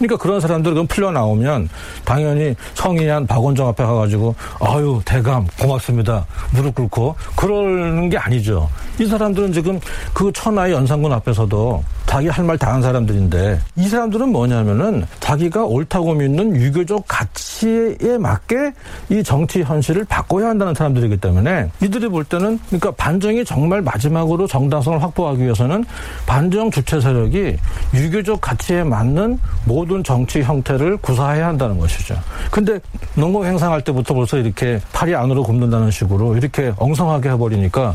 그러니까 0.00 0.16
그런 0.16 0.40
사람들 0.40 0.76
은 0.76 0.86
풀려 0.86 1.10
나오면 1.10 1.68
당연히 2.04 2.54
성의한 2.72 3.26
박원정 3.26 3.68
앞에 3.68 3.84
가가지고 3.84 4.34
아유 4.60 5.00
대감 5.04 5.46
고맙습니다 5.60 6.24
무릎 6.52 6.74
꿇고 6.74 7.16
그러는 7.36 8.08
게 8.08 8.16
아니죠. 8.16 8.70
이 8.98 9.04
사람들은 9.04 9.52
지금 9.52 9.78
그 10.14 10.32
천하의 10.32 10.72
연산군 10.72 11.12
앞에서도 11.12 11.84
자기 12.10 12.26
할 12.26 12.44
말 12.44 12.58
다 12.58 12.72
한 12.72 12.82
사람들인데 12.82 13.60
이 13.76 13.86
사람들은 13.86 14.30
뭐냐면은 14.32 15.06
자기가 15.20 15.64
옳다고 15.64 16.14
믿는 16.14 16.56
유교적 16.56 17.04
가치에 17.06 18.18
맞게 18.18 18.72
이 19.10 19.22
정치 19.22 19.62
현실을 19.62 20.04
바꿔야 20.06 20.48
한다는 20.48 20.74
사람들이기 20.74 21.18
때문에 21.18 21.70
이들이 21.80 22.08
볼 22.08 22.24
때는 22.24 22.58
그러니까 22.66 22.90
반정이 22.92 23.44
정말 23.44 23.80
마지막으로 23.82 24.48
정당성을 24.48 25.00
확보하기 25.00 25.40
위해서는 25.40 25.84
반정 26.26 26.72
주체 26.72 27.00
세력이 27.00 27.56
유교적 27.94 28.40
가치에 28.40 28.82
맞는 28.82 29.38
모든 29.64 30.02
정치 30.02 30.42
형태를 30.42 30.96
구사해야 30.96 31.46
한다는 31.46 31.78
것이죠. 31.78 32.16
근데 32.50 32.80
농공 33.14 33.44
행상할 33.46 33.82
때부터 33.84 34.14
벌써 34.14 34.36
이렇게 34.36 34.80
팔이 34.92 35.14
안으로 35.14 35.44
굽는다는 35.44 35.92
식으로 35.92 36.36
이렇게 36.36 36.72
엉성하게 36.76 37.28
해버리니까 37.30 37.94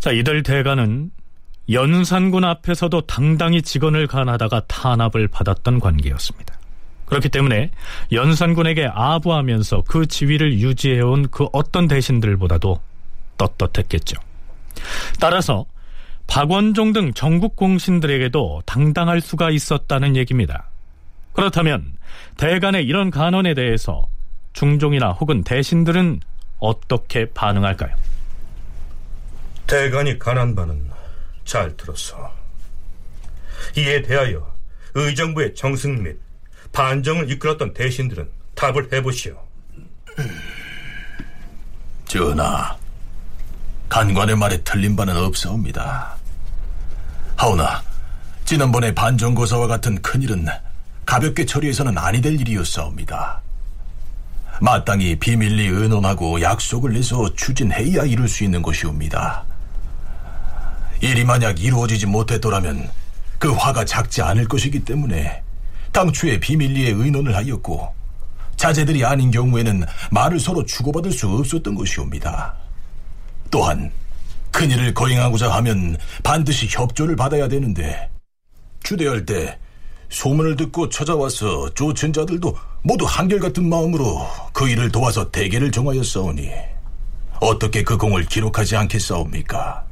자, 0.00 0.10
이들 0.12 0.42
대가는 0.42 1.10
연산군 1.72 2.44
앞에서도 2.44 3.02
당당히 3.02 3.62
직언을 3.62 4.06
간하다가 4.06 4.62
탄압을 4.66 5.28
받았던 5.28 5.80
관계였습니다. 5.80 6.58
그렇기 7.06 7.28
때문에 7.28 7.70
연산군에게 8.12 8.88
아부하면서 8.92 9.84
그 9.86 10.06
지위를 10.06 10.58
유지해온 10.60 11.28
그 11.30 11.48
어떤 11.52 11.88
대신들보다도 11.88 12.80
떳떳했겠죠. 13.36 14.16
따라서 15.18 15.66
박원종 16.26 16.92
등 16.92 17.12
전국 17.12 17.56
공신들에게도 17.56 18.62
당당할 18.64 19.20
수가 19.20 19.50
있었다는 19.50 20.14
얘기입니다. 20.16 20.70
그렇다면 21.32 21.94
대간의 22.36 22.84
이런 22.84 23.10
간언에 23.10 23.54
대해서 23.54 24.06
중종이나 24.52 25.10
혹은 25.10 25.42
대신들은 25.42 26.20
어떻게 26.60 27.26
반응할까요? 27.26 27.94
대간이 29.66 30.18
간한 30.18 30.54
바는 30.54 30.89
잘 31.50 31.76
들었어. 31.76 32.32
이에 33.76 34.02
대하여 34.02 34.54
의정부의 34.94 35.56
정승 35.56 36.00
및 36.00 36.16
반정을 36.70 37.28
이끌었던 37.28 37.74
대신들은 37.74 38.30
답을 38.54 38.92
해보시오. 38.92 39.36
전하, 42.06 42.76
간관의 43.88 44.36
말에 44.36 44.62
틀린 44.62 44.94
바는 44.94 45.16
없사옵니다. 45.16 46.16
하오나, 47.34 47.82
지난번에 48.44 48.94
반정거사와 48.94 49.66
같은 49.66 50.00
큰일은 50.02 50.46
가볍게 51.04 51.44
처리해서는 51.44 51.98
아니 51.98 52.20
될 52.20 52.40
일이었사옵니다. 52.40 53.42
마땅히 54.60 55.18
비밀리 55.18 55.66
의논하고 55.66 56.40
약속을 56.40 56.92
내서 56.92 57.34
추진해야 57.34 58.04
이룰 58.04 58.28
수 58.28 58.44
있는 58.44 58.62
것이옵니다. 58.62 59.49
일이 61.00 61.24
만약 61.24 61.62
이루어지지 61.62 62.06
못했더라면 62.06 62.90
그 63.38 63.52
화가 63.52 63.84
작지 63.84 64.20
않을 64.22 64.46
것이기 64.46 64.84
때문에 64.84 65.42
당초에 65.92 66.38
비밀리에 66.38 66.90
의논을 66.90 67.34
하였고 67.36 67.94
자제들이 68.56 69.04
아닌 69.04 69.30
경우에는 69.30 69.84
말을 70.10 70.38
서로 70.38 70.64
주고받을 70.64 71.10
수 71.10 71.28
없었던 71.28 71.74
것이옵니다. 71.74 72.54
또한 73.50 73.90
큰일을 74.52 74.92
거행하고자 74.92 75.50
하면 75.50 75.96
반드시 76.22 76.66
협조를 76.68 77.16
받아야 77.16 77.48
되는데 77.48 78.10
주대할 78.82 79.24
때 79.24 79.58
소문을 80.10 80.56
듣고 80.56 80.88
찾아와서 80.88 81.72
쫓은 81.74 82.12
자들도 82.12 82.56
모두 82.82 83.04
한결같은 83.06 83.68
마음으로 83.68 84.26
그 84.52 84.68
일을 84.68 84.90
도와서 84.90 85.30
대계를 85.30 85.70
정하였사오니 85.70 86.50
어떻게 87.40 87.82
그 87.82 87.96
공을 87.96 88.26
기록하지 88.26 88.76
않겠사옵니까? 88.76 89.84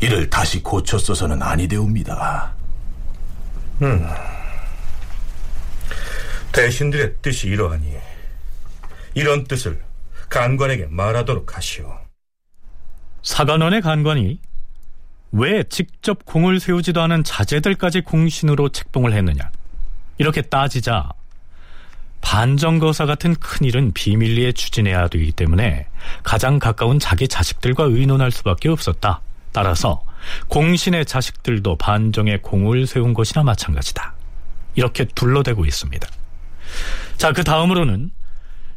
이를 0.00 0.28
다시 0.30 0.62
고쳤어서는 0.62 1.42
아니되옵니다. 1.42 2.52
음. 3.82 4.06
대신들의 6.52 7.16
뜻이 7.22 7.48
이러하니 7.48 7.96
이런 9.14 9.44
뜻을 9.44 9.82
간관에게 10.28 10.86
말하도록 10.90 11.56
하시오. 11.56 11.98
사관원의 13.22 13.82
간관이 13.82 14.40
왜 15.32 15.62
직접 15.64 16.24
공을 16.24 16.58
세우지도 16.60 17.00
않은 17.02 17.22
자제들까지 17.22 18.00
공신으로 18.00 18.70
책봉을 18.70 19.12
했느냐 19.12 19.50
이렇게 20.18 20.42
따지자 20.42 21.10
반정거사 22.20 23.06
같은 23.06 23.34
큰일은 23.34 23.92
비밀리에 23.92 24.52
추진해야 24.52 25.08
되기 25.08 25.32
때문에 25.32 25.86
가장 26.22 26.58
가까운 26.58 26.98
자기 26.98 27.28
자식들과 27.28 27.84
의논할 27.84 28.30
수밖에 28.30 28.68
없었다. 28.68 29.20
따라서 29.52 30.02
공신의 30.48 31.06
자식들도 31.06 31.76
반정에 31.76 32.38
공을 32.38 32.86
세운 32.86 33.14
것이나 33.14 33.42
마찬가지다. 33.42 34.14
이렇게 34.74 35.04
둘러대고 35.04 35.64
있습니다. 35.64 36.08
자, 37.16 37.32
그 37.32 37.42
다음으로는 37.42 38.10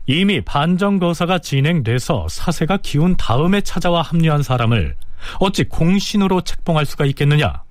이미 0.05 0.41
반정거사가 0.41 1.39
진행돼서 1.39 2.27
사세가 2.29 2.77
기운 2.77 3.15
다음에 3.15 3.61
찾아와 3.61 4.01
합류한 4.01 4.43
사람을 4.43 4.95
어찌 5.39 5.63
공신으로 5.63 6.41
책봉할 6.41 6.85
수가 6.85 7.05
있겠느냐? 7.05 7.63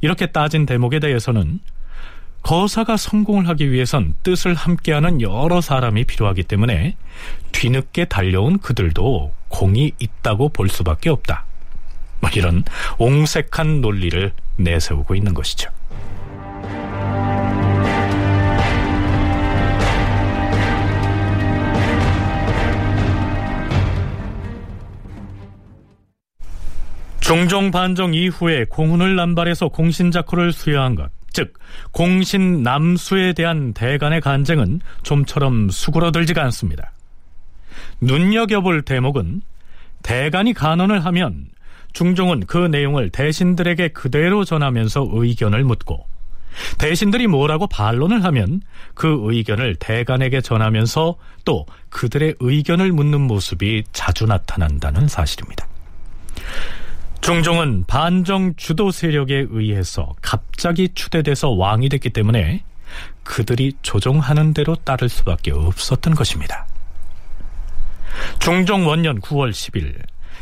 이렇게 0.00 0.26
따진 0.26 0.66
대목에 0.66 1.00
대해서는 1.00 1.60
거사가 2.42 2.96
성공을 2.96 3.48
하기 3.48 3.72
위해선 3.72 4.14
뜻을 4.22 4.54
함께하는 4.54 5.20
여러 5.20 5.60
사람이 5.60 6.04
필요하기 6.04 6.44
때문에 6.44 6.96
뒤늦게 7.50 8.04
달려온 8.04 8.58
그들도 8.58 9.34
공이 9.48 9.92
있다고 9.98 10.50
볼 10.50 10.68
수밖에 10.68 11.10
없다. 11.10 11.44
뭐 12.26 12.30
이런 12.34 12.64
옹색한 12.98 13.80
논리를 13.80 14.32
내세우고 14.56 15.14
있는 15.14 15.32
것이죠. 15.32 15.70
중종 27.20 27.72
반정 27.72 28.14
이후에 28.14 28.64
공훈을 28.64 29.16
남발해서 29.16 29.68
공신자코를 29.68 30.52
수여한 30.52 30.94
것, 30.94 31.10
즉 31.32 31.54
공신 31.90 32.62
남수에 32.62 33.32
대한 33.32 33.72
대간의 33.72 34.20
간쟁은 34.20 34.80
좀처럼 35.02 35.70
수그러들지가 35.70 36.42
않습니다. 36.44 36.92
눈여겨볼 38.00 38.82
대목은 38.82 39.42
대간이 40.02 40.54
간언을 40.54 41.04
하면 41.04 41.48
중종은 41.96 42.40
그 42.40 42.58
내용을 42.58 43.08
대신들에게 43.08 43.88
그대로 43.88 44.44
전하면서 44.44 45.08
의견을 45.12 45.64
묻고 45.64 46.06
대신들이 46.76 47.26
뭐라고 47.26 47.66
반론을 47.68 48.22
하면 48.22 48.60
그 48.92 49.18
의견을 49.22 49.76
대간에게 49.76 50.42
전하면서 50.42 51.16
또 51.46 51.64
그들의 51.88 52.34
의견을 52.40 52.92
묻는 52.92 53.22
모습이 53.22 53.84
자주 53.94 54.26
나타난다는 54.26 55.08
사실입니다. 55.08 55.66
중종은 57.22 57.84
반정 57.86 58.56
주도 58.56 58.90
세력에 58.90 59.46
의해서 59.48 60.14
갑자기 60.20 60.90
추대돼서 60.94 61.48
왕이 61.48 61.88
됐기 61.88 62.10
때문에 62.10 62.62
그들이 63.24 63.72
조종하는 63.80 64.52
대로 64.52 64.74
따를 64.74 65.08
수밖에 65.08 65.50
없었던 65.50 66.14
것입니다. 66.14 66.66
중종 68.38 68.86
원년 68.86 69.18
9월 69.22 69.50
10일 69.50 69.94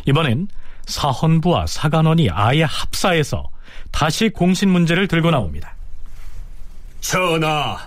이번엔 0.07 0.49
사헌부와 0.87 1.67
사간원이 1.67 2.31
아예 2.31 2.63
합사해서 2.63 3.49
다시 3.91 4.29
공신 4.29 4.71
문제를 4.71 5.09
들고 5.09 5.31
나옵니다. 5.31 5.75
전하, 7.01 7.79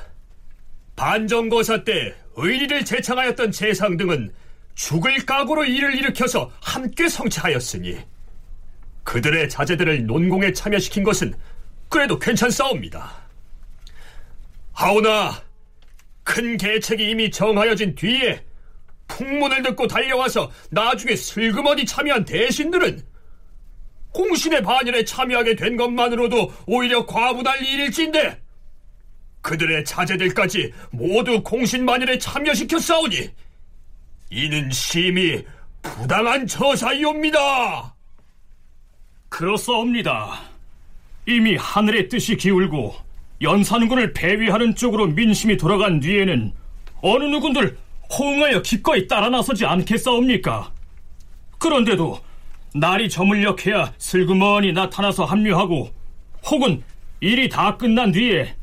반정거사 0.96 1.84
때 1.84 2.16
의리를 2.36 2.86
제창하였던 2.86 3.52
재상 3.52 3.98
등은 3.98 4.32
죽을 4.76 5.26
각오로 5.26 5.66
일을 5.66 5.96
일으켜서 5.96 6.52
함께 6.62 7.10
성취하였으니 7.10 7.98
그들의 9.04 9.50
자제들을 9.50 10.06
논공에 10.06 10.54
참여시킨 10.54 11.04
것은 11.04 11.34
그래도 11.90 12.20
괜찮사옵니다. 12.20 13.12
하오나 14.74 15.42
큰 16.24 16.58
계책이 16.58 17.10
이미 17.10 17.32
정하여진 17.32 17.96
뒤에 17.96 18.44
풍문을 19.08 19.64
듣고 19.64 19.88
달려와서 19.88 20.52
나중에 20.70 21.16
슬그머니 21.16 21.86
참여한 21.86 22.26
대신들은 22.26 23.02
공신의 24.14 24.64
반열에 24.64 25.06
참여하게 25.06 25.56
된 25.56 25.78
것만으로도 25.78 26.52
오히려 26.66 27.06
과분할 27.06 27.64
일일진데 27.64 28.42
그들의 29.42 29.86
자제들까지 29.86 30.74
모두 30.92 31.42
공신 31.44 31.86
반열에 31.86 32.18
참여시켰사오니 32.18 33.30
이는 34.30 34.72
심히 34.72 35.46
부당한 35.82 36.46
처사이옵니다. 36.48 37.96
그렇사옵니다. 39.30 40.42
이미 41.28 41.56
하늘의 41.56 42.10
뜻이 42.10 42.36
기울고 42.36 42.96
연산군을 43.42 44.14
배회하는 44.14 44.76
쪽으로 44.76 45.08
민심이 45.08 45.58
돌아간 45.58 46.00
뒤에는 46.00 46.54
어느 47.02 47.24
누군들 47.26 47.78
호응하여 48.12 48.62
기꺼이 48.62 49.08
따라 49.08 49.30
나서지 49.30 49.66
않겠사옵니까? 49.66 50.72
그런데도 51.58 52.20
날이 52.76 53.10
저물녘해야 53.10 53.94
슬그머니 53.98 54.74
나타나서 54.74 55.26
합류하고 55.26 55.92
혹은 56.50 56.84
일이 57.20 57.50
다 57.50 57.78
끝난 57.78 58.12
뒤에 58.12 58.56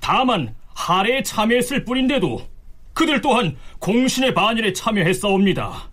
다만 0.00 0.54
하례에 0.74 1.22
참여했을 1.22 1.84
뿐인데도 1.84 2.46
그들 2.92 3.20
또한 3.20 3.56
공신의 3.78 4.34
반일에 4.34 4.72
참여했사옵니다. 4.72 5.90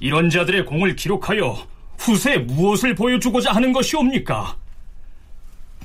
이런 0.00 0.30
자들의 0.30 0.64
공을 0.64 0.96
기록하여 0.96 1.56
후세에 1.98 2.38
무엇을 2.38 2.94
보여주고자 2.94 3.52
하는 3.52 3.72
것이옵니까? 3.72 4.56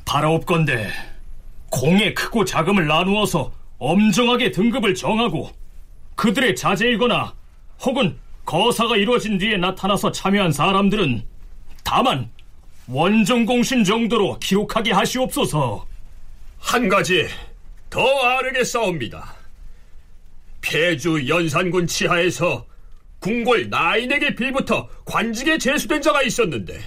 바라옵건대 0.06 0.90
공의 1.70 2.16
크고 2.16 2.46
자금을 2.46 2.88
나누어서 2.88 3.52
엄정하게 3.78 4.52
등급을 4.52 4.96
정하고 4.96 5.52
그들의 6.20 6.54
자제이거나 6.54 7.34
혹은 7.80 8.20
거사가 8.46 8.98
이루어진 8.98 9.38
뒤에 9.38 9.56
나타나서 9.56 10.12
참여한 10.12 10.52
사람들은 10.52 11.26
다만 11.86 12.30
원정공신 12.88 13.86
정도로 13.86 14.38
기록하게 14.40 14.92
하시옵소서. 14.92 15.88
한 16.58 16.90
가지 16.90 17.26
더 17.90 18.02
아르게 18.02 18.66
싸웁니다. 18.66 19.34
폐주 20.60 21.26
연산군 21.26 21.88
치하에서 21.88 22.68
궁궐 23.20 23.70
나인에게 23.70 24.36
빌부터 24.36 24.90
관직에 25.06 25.58
제수된 25.58 26.02
자가 26.02 26.22
있었는데 26.24 26.82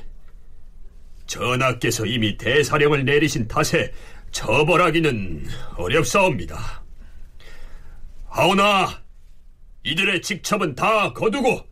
전하께서 1.27 2.05
이미 2.05 2.37
대사령을 2.37 3.07
내리신 3.07 3.49
탓에 3.49 3.95
처벌하기는 4.31 5.47
어렵사옵니다. 5.79 6.83
하오나 8.29 9.02
이들의 9.85 10.23
직첩은 10.23 10.75
다 10.75 11.13
거두고 11.13 11.67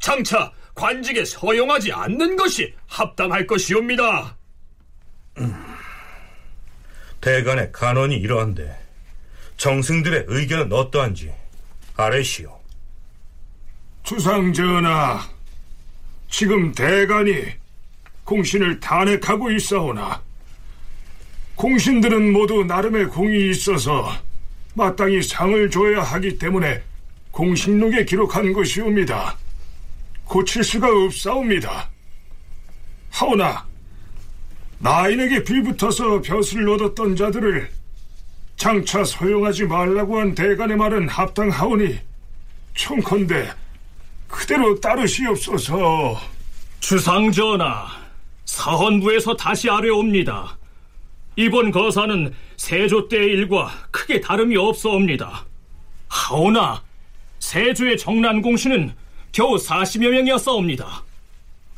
장차 0.00 0.52
관직에 0.74 1.24
서용하지 1.24 1.92
않는 1.92 2.36
것이 2.36 2.74
합당할 2.86 3.46
것이옵니다. 3.46 4.36
대간의 7.20 7.72
간언이 7.72 8.16
이러한데 8.16 8.76
정승들의 9.56 10.24
의견은 10.28 10.72
어떠한지 10.72 11.32
아래시오. 11.96 12.58
주상 14.04 14.52
전하, 14.52 15.20
지금 16.30 16.72
대간이 16.72 17.44
공신을 18.24 18.78
탄핵하고 18.80 19.50
있사오나 19.50 20.22
공신들은 21.56 22.32
모두 22.32 22.64
나름의 22.64 23.06
공이 23.06 23.50
있어서 23.50 24.12
마땅히 24.74 25.22
상을 25.22 25.70
줘야 25.70 26.02
하기 26.02 26.38
때문에 26.38 26.82
공식록에 27.38 28.04
기록한 28.04 28.52
것이옵니다. 28.52 29.36
고칠 30.24 30.64
수가 30.64 30.88
없사옵니다. 30.88 31.88
하오나 33.10 33.64
나인에게 34.80 35.44
빌붙어서 35.44 36.20
벼슬을 36.20 36.68
얻었던 36.70 37.14
자들을 37.14 37.70
장차 38.56 39.04
소용하지 39.04 39.66
말라고 39.66 40.18
한 40.18 40.34
대간의 40.34 40.76
말은 40.76 41.08
합당하오니 41.08 42.00
청컨대 42.76 43.52
그대로 44.26 44.80
따르시옵소서. 44.80 46.20
주상 46.80 47.30
전하, 47.30 47.86
사헌부에서 48.46 49.36
다시 49.36 49.70
아뢰옵니다. 49.70 50.58
이번 51.36 51.70
거사는 51.70 52.34
세조 52.56 53.06
때의 53.06 53.28
일과 53.28 53.70
크게 53.92 54.20
다름이 54.20 54.56
없사옵니다. 54.56 55.46
하오나 56.08 56.87
세조의 57.40 57.98
정난공신은 57.98 58.92
겨우 59.32 59.56
40여 59.56 60.10
명이었사옵니다. 60.10 61.04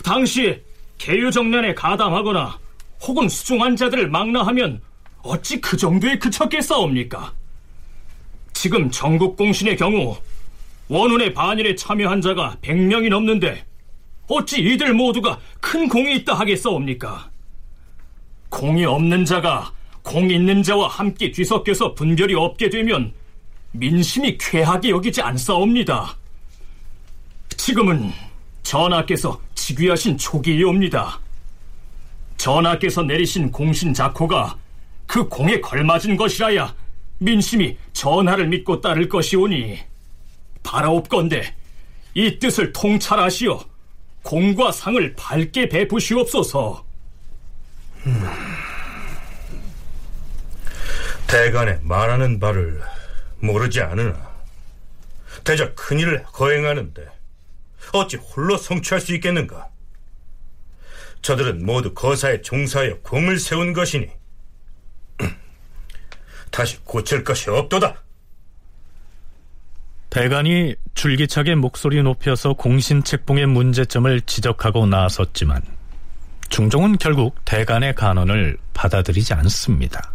당시 0.02 0.62
개유정난에 0.98 1.74
가담하거나 1.74 2.58
혹은 3.02 3.28
수중한 3.28 3.76
자들을 3.76 4.08
망라하면 4.10 4.80
어찌 5.22 5.60
그 5.60 5.76
정도에 5.76 6.18
그쳤겠사옵니까? 6.18 7.32
지금 8.52 8.90
전국공신의 8.90 9.76
경우 9.76 10.16
원운의 10.88 11.34
반일에 11.34 11.74
참여한 11.74 12.20
자가 12.20 12.56
100명이 12.62 13.08
넘는데 13.08 13.64
어찌 14.28 14.60
이들 14.60 14.92
모두가 14.92 15.38
큰 15.60 15.88
공이 15.88 16.16
있다 16.16 16.34
하겠사옵니까? 16.34 17.30
공이 18.48 18.84
없는 18.84 19.24
자가 19.24 19.72
공 20.02 20.30
있는 20.30 20.62
자와 20.62 20.88
함께 20.88 21.30
뒤섞여서 21.30 21.94
분별이 21.94 22.34
없게 22.34 22.70
되면 22.70 23.12
민심이 23.72 24.36
쾌하게 24.38 24.90
여기지 24.90 25.22
않사옵니다. 25.22 26.16
지금은 27.56 28.12
전하께서 28.62 29.40
즉위하신 29.54 30.18
초기이옵니다. 30.18 31.20
전하께서 32.36 33.02
내리신 33.02 33.50
공신 33.50 33.92
작호가 33.92 34.56
그 35.06 35.28
공에 35.28 35.60
걸맞은 35.60 36.16
것이라야 36.16 36.74
민심이 37.18 37.76
전하를 37.92 38.48
믿고 38.48 38.80
따를 38.80 39.08
것이오니 39.08 39.78
바라옵건대 40.62 41.54
이 42.14 42.38
뜻을 42.38 42.72
통찰하시어 42.72 43.64
공과 44.22 44.72
상을 44.72 45.14
밝게 45.16 45.68
베푸시옵소서. 45.68 46.84
음. 48.06 48.24
대간의 51.26 51.80
말하는 51.82 52.40
바를 52.40 52.80
모르지 53.40 53.80
않으나 53.80 54.30
대저 55.44 55.74
큰일을 55.74 56.22
거행하는데 56.24 57.06
어찌 57.92 58.16
홀로 58.16 58.56
성취할 58.56 59.00
수 59.00 59.14
있겠는가? 59.14 59.68
저들은 61.22 61.64
모두 61.64 61.92
거사에 61.92 62.40
종사하여 62.42 63.00
공을 63.00 63.38
세운 63.38 63.72
것이니 63.72 64.08
다시 66.50 66.78
고칠 66.84 67.24
것이 67.24 67.50
없도다. 67.50 68.02
대간이 70.08 70.74
줄기차게 70.94 71.54
목소리 71.54 72.02
높여서 72.02 72.54
공신책봉의 72.54 73.46
문제점을 73.46 74.20
지적하고 74.22 74.86
나섰지만 74.86 75.62
중종은 76.48 76.98
결국 76.98 77.36
대간의 77.44 77.94
간언을 77.94 78.58
받아들이지 78.74 79.34
않습니다. 79.34 80.12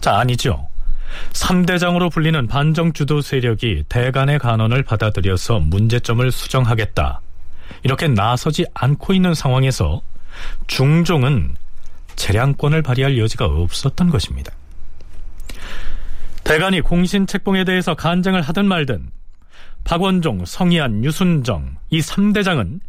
자, 0.00 0.18
아니죠. 0.18 0.67
3대장으로 1.32 2.10
불리는 2.12 2.46
반정 2.46 2.92
주도 2.92 3.20
세력이 3.20 3.84
대간의 3.88 4.38
간언을 4.38 4.82
받아들여서 4.82 5.60
문제점을 5.60 6.30
수정하겠다. 6.30 7.20
이렇게 7.82 8.08
나서지 8.08 8.66
않고 8.74 9.12
있는 9.12 9.34
상황에서 9.34 10.00
중종은 10.66 11.54
재량권을 12.16 12.82
발휘할 12.82 13.18
여지가 13.18 13.46
없었던 13.46 14.10
것입니다. 14.10 14.52
대간이 16.44 16.80
공신책봉에 16.80 17.64
대해서 17.64 17.94
간쟁을 17.94 18.40
하든 18.42 18.66
말든 18.66 19.10
박원종, 19.84 20.44
성희안, 20.44 21.04
유순정 21.04 21.76
이 21.90 22.00
3대장은 22.00 22.80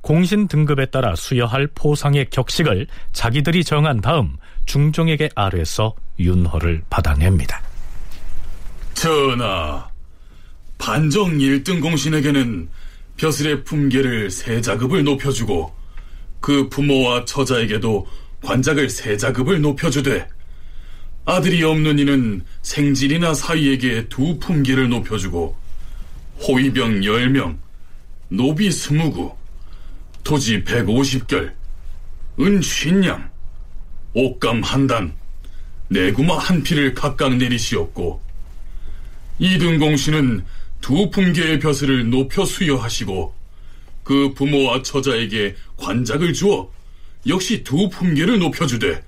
공신 0.00 0.48
등급에 0.48 0.86
따라 0.86 1.14
수여할 1.14 1.68
포상의 1.74 2.30
격식을 2.30 2.86
자기들이 3.12 3.64
정한 3.64 4.00
다음 4.00 4.36
중종에게 4.64 5.28
아뢰서 5.34 5.94
윤허를 6.20 6.82
받아냅니다. 6.90 7.62
전하, 8.94 9.88
반정 10.78 11.38
1등 11.38 11.80
공신에게는 11.80 12.68
벼슬의 13.16 13.64
품계를 13.64 14.30
세 14.30 14.60
자급을 14.60 15.04
높여주고 15.04 15.74
그 16.40 16.68
부모와 16.68 17.24
처자에게도 17.24 18.06
관작을 18.42 18.88
세 18.88 19.16
자급을 19.16 19.60
높여주되 19.60 20.26
아들이 21.26 21.62
없는 21.62 21.98
이는 21.98 22.42
생질이나 22.62 23.34
사위에게 23.34 24.08
두 24.08 24.38
품계를 24.38 24.88
높여주고 24.88 25.54
호위병 26.40 27.00
10명, 27.00 27.58
노비 28.28 28.70
20구, 28.70 29.34
토지 30.24 30.64
150결, 30.64 31.52
은 32.40 32.60
50냥, 32.60 33.28
옷감 34.14 34.62
한 34.62 34.86
단, 34.86 35.12
내구마 35.90 36.38
한 36.38 36.62
피를 36.62 36.94
각각 36.94 37.36
내리시었고 37.36 38.22
이등 39.40 39.80
공신은 39.80 40.44
두 40.80 41.10
품계의 41.10 41.58
벼슬을 41.58 42.08
높여 42.08 42.44
수여하시고 42.44 43.34
그 44.04 44.32
부모와 44.34 44.82
처자에게 44.82 45.56
관작을 45.76 46.32
주어 46.32 46.70
역시 47.26 47.64
두 47.64 47.88
품계를 47.88 48.38
높여주되 48.38 49.02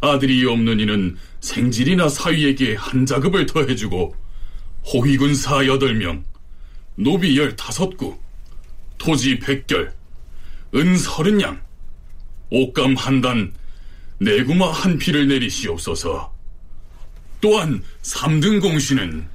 아들이 0.00 0.46
없는 0.46 0.78
이는 0.78 1.16
생질이나 1.40 2.08
사위에게 2.08 2.76
한 2.76 3.06
자급을 3.06 3.46
더해주고 3.46 4.14
호위군사 4.86 5.64
8명, 5.64 6.22
노비 6.94 7.36
15구, 7.36 8.16
토지 8.98 9.38
100결, 9.40 9.92
은 10.74 10.96
30냥, 10.96 11.58
옷감 12.50 12.94
한 12.94 13.20
단, 13.20 13.52
내구마 14.18 14.70
한 14.70 14.98
피를 14.98 15.28
내리시옵소서. 15.28 16.32
또한 17.40 17.82
3등 18.02 18.60
공신은 18.60 19.28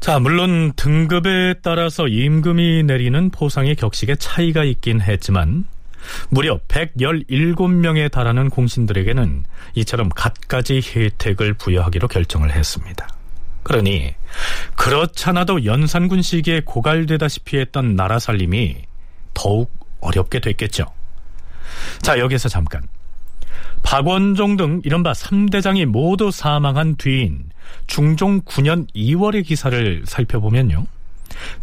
자, 0.00 0.18
물론 0.18 0.72
등급에 0.74 1.54
따라서 1.62 2.08
임금이 2.08 2.82
내리는 2.82 3.30
포상의 3.30 3.76
격식에 3.76 4.16
차이가 4.16 4.64
있긴 4.64 5.00
했지만 5.00 5.64
무려 6.28 6.58
117명에 6.66 8.10
달하는 8.10 8.50
공신들에게는 8.50 9.44
이처럼 9.76 10.08
갖가지 10.08 10.80
혜택을 10.84 11.54
부여하기로 11.54 12.08
결정을 12.08 12.50
했습니다. 12.52 13.08
그러니 13.62 14.14
그렇잖아도 14.74 15.64
연산군 15.64 16.20
시기에 16.22 16.62
고갈되다시피 16.64 17.58
했던 17.58 17.94
나라 17.94 18.18
살림이 18.18 18.76
더욱 19.34 19.72
어렵게 20.00 20.40
됐겠죠. 20.40 20.86
자, 22.02 22.18
여기서 22.18 22.48
잠깐. 22.48 22.82
박원종 23.82 24.56
등 24.56 24.80
이른바 24.84 25.12
3대장이 25.12 25.86
모두 25.86 26.30
사망한 26.30 26.96
뒤인 26.96 27.44
중종 27.86 28.40
9년 28.42 28.86
2월의 28.94 29.46
기사를 29.46 30.02
살펴보면요. 30.06 30.86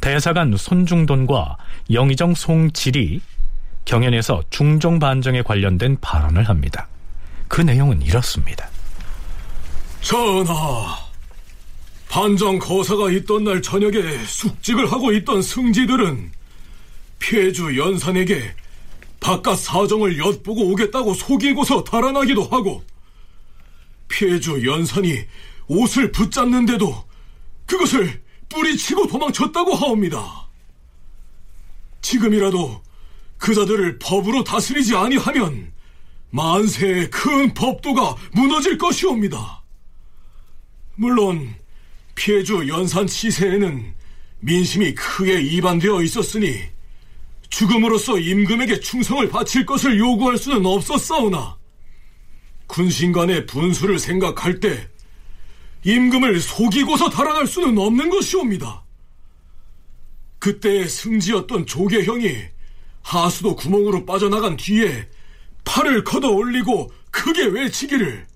대사관 0.02 0.56
손중돈과 0.56 1.58
영의정 1.92 2.36
송질이 2.36 3.22
경연에서 3.86 4.44
중종 4.50 5.00
반정에 5.00 5.42
관련된 5.42 5.98
발언을 6.02 6.48
합니다. 6.48 6.88
그 7.48 7.62
내용은 7.62 8.02
이렇습니다. 8.02 8.70
전하, 10.02 10.96
반정 12.08 12.60
거사가 12.60 13.12
있던 13.12 13.44
날 13.44 13.62
저녁에 13.62 14.02
숙직을 14.26 14.92
하고 14.92 15.12
있던 15.14 15.42
승지들은 15.42 16.32
피해주 17.20 17.78
연산에게 17.78 18.54
바깥 19.20 19.60
사정을 19.60 20.18
엿보고 20.18 20.72
오겠다고 20.72 21.14
속이고서 21.14 21.84
달아나기도 21.84 22.44
하고 22.44 22.84
피해주 24.08 24.66
연산이 24.66 25.20
옷을 25.68 26.12
붙잡는데도 26.12 27.06
그것을 27.66 28.22
뿌리치고 28.50 29.08
도망쳤다고 29.08 29.76
하옵니다. 29.76 30.48
지금이라도 32.02 32.82
그자들을 33.38 34.00
법으로 34.00 34.44
다스리지 34.44 34.96
아니하면 34.96 35.72
만세의 36.32 37.10
큰 37.10 37.54
법도가 37.54 38.16
무너질 38.34 38.78
것이옵니다. 38.78 39.64
물론 40.96 41.56
피해주 42.16 42.68
연산 42.68 43.08
치세에는 43.08 43.94
민심이 44.40 44.94
크게 44.96 45.42
이반되어 45.42 46.02
있었으니 46.02 46.62
죽음으로써 47.50 48.18
임금에게 48.18 48.80
충성을 48.80 49.28
바칠 49.30 49.66
것을 49.66 49.98
요구할 49.98 50.38
수는 50.38 50.66
없었사오나 50.66 51.58
군신 52.68 53.12
간의 53.12 53.46
분수를 53.48 54.00
생각할 54.00 54.60
때 54.60 54.88
임금을 55.84 56.40
속이고서 56.40 57.10
달아날 57.10 57.48
수는 57.48 57.78
없는 57.78 58.10
것이옵니다. 58.10 58.84
그때 60.38 60.88
승지였던 60.88 61.66
조계형이 61.66 62.36
하수도 63.02 63.56
구멍으로 63.56 64.06
빠져나간 64.06 64.56
뒤에 64.56 65.08
팔을 65.66 66.04
걷어 66.04 66.30
올리고 66.30 66.92
크게 67.12 67.46
외치기를 67.46 68.28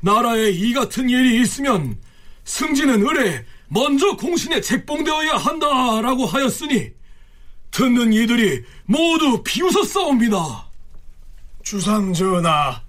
나라에 0.00 0.50
이 0.50 0.72
같은 0.74 1.08
일이 1.08 1.40
있으면 1.40 1.98
승지는 2.44 3.06
을에 3.06 3.44
먼저 3.68 4.16
공신에 4.16 4.60
책봉되어야 4.60 5.36
한다라고 5.36 6.26
하였으니 6.26 6.92
듣는 7.72 8.12
이들이 8.12 8.64
모두 8.84 9.42
비웃었사옵니다. 9.42 10.66
주상 11.62 12.12
전하, 12.12 12.80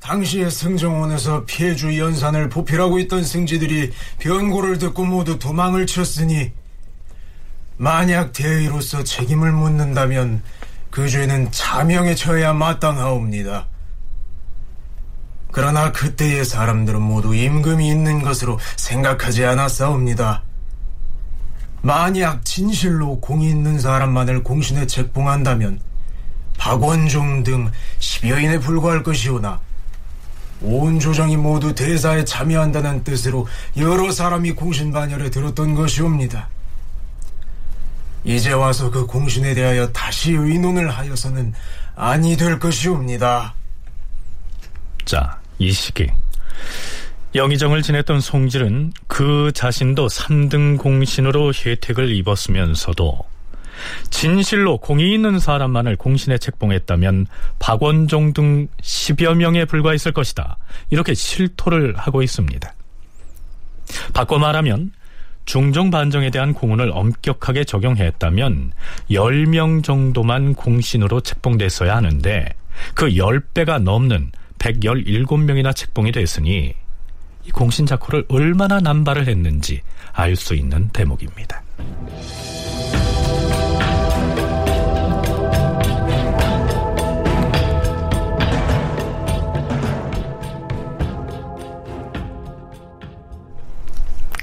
당시에 0.00 0.50
승정원에서 0.50 1.44
피해주 1.46 1.98
연산을 1.98 2.48
보필하고 2.48 2.98
있던 3.00 3.24
승지들이 3.24 3.92
변고를 4.18 4.78
듣고 4.78 5.04
모두 5.04 5.38
도망을 5.38 5.86
쳤으니 5.86 6.52
만약 7.76 8.32
대의로서 8.32 9.02
책임을 9.02 9.52
묻는다면 9.52 10.42
그 10.90 11.08
죄는 11.08 11.50
차명에 11.50 12.14
처해야 12.14 12.52
마땅하옵니다. 12.52 13.66
그러나 15.52 15.92
그때의 15.92 16.44
사람들은 16.44 17.00
모두 17.00 17.34
임금이 17.34 17.88
있는 17.88 18.22
것으로 18.22 18.58
생각하지 18.76 19.44
않았사옵니다. 19.44 20.42
만약 21.82 22.44
진실로 22.44 23.20
공이 23.20 23.48
있는 23.50 23.78
사람만을 23.78 24.44
공신에 24.44 24.86
책봉한다면 24.86 25.80
박원종 26.56 27.42
등 27.42 27.70
10여인에 27.98 28.62
불과할 28.62 29.02
것이오나 29.02 29.60
온 30.62 31.00
조정이 31.00 31.36
모두 31.36 31.74
대사에 31.74 32.24
참여한다는 32.24 33.02
뜻으로 33.02 33.48
여러 33.76 34.12
사람이 34.12 34.52
공신 34.52 34.92
반열에 34.92 35.28
들었던 35.30 35.74
것이옵니다. 35.74 36.48
이제 38.24 38.52
와서 38.52 38.88
그 38.88 39.04
공신에 39.06 39.54
대하여 39.54 39.90
다시 39.90 40.30
의논을 40.32 40.88
하여서는 40.88 41.52
아니 41.96 42.36
될 42.36 42.60
것이옵니다. 42.60 43.54
자, 45.04 45.40
이 45.58 45.72
시기 45.72 46.08
영의정을 47.34 47.80
지냈던 47.80 48.20
송질은 48.20 48.92
그 49.06 49.52
자신도 49.54 50.06
3등 50.06 50.76
공신으로 50.78 51.52
혜택을 51.54 52.14
입었으면서도 52.14 53.18
진실로 54.10 54.78
공이 54.78 55.14
있는 55.14 55.38
사람만을 55.38 55.96
공신에 55.96 56.36
책봉했다면 56.36 57.26
박원종 57.58 58.34
등 58.34 58.68
10여 58.82 59.34
명에 59.34 59.64
불과했을 59.64 60.12
것이다. 60.12 60.58
이렇게 60.90 61.14
실토를 61.14 61.94
하고 61.96 62.22
있습니다. 62.22 62.74
바꿔 64.12 64.38
말하면 64.38 64.92
중종 65.44 65.90
반정에 65.90 66.30
대한 66.30 66.52
공훈을 66.52 66.92
엄격하게 66.92 67.64
적용했다면 67.64 68.72
10명 69.10 69.82
정도만 69.82 70.54
공신으로 70.54 71.20
책봉됐어야 71.20 71.96
하는데 71.96 72.46
그 72.94 73.08
10배가 73.08 73.82
넘는 73.82 74.30
117명이나 74.58 75.74
책봉이 75.74 76.12
됐으니 76.12 76.74
이 77.44 77.50
공신 77.50 77.86
작호를 77.86 78.24
얼마나 78.28 78.80
남발을 78.80 79.28
했는지 79.28 79.82
알 80.12 80.36
수 80.36 80.54
있는 80.54 80.88
대목입니다. 80.90 81.62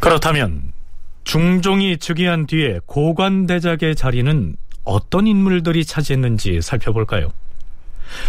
그렇다면 0.01 0.73
중종이 1.23 1.97
즉위한 1.97 2.47
뒤에 2.47 2.79
고관대작의 2.85 3.95
자리는 3.95 4.55
어떤 4.83 5.27
인물들이 5.27 5.85
차지했는지 5.85 6.61
살펴볼까요? 6.61 7.31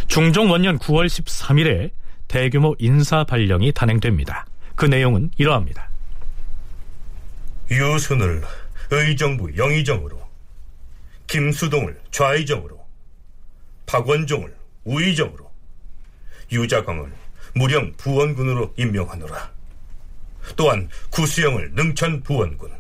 중종 0.08 0.50
원년 0.50 0.78
9월 0.78 1.06
13일에 1.06 1.90
대규모 2.28 2.76
인사 2.78 3.24
발령이 3.24 3.72
단행됩니다. 3.72 4.44
그 4.81 4.87
내용은 4.87 5.31
이러합니다. 5.37 5.91
유순을 7.70 8.43
의정부 8.91 9.55
영의정으로 9.55 10.18
김수동을 11.26 12.01
좌의정으로, 12.11 12.83
박원종을 13.85 14.57
우의정으로, 14.85 15.53
유자광을 16.51 17.12
무령 17.55 17.93
부원군으로 17.99 18.72
임명하노라. 18.78 19.53
또한 20.57 20.89
구수영을 21.11 21.72
능천 21.72 22.22
부원군, 22.22 22.72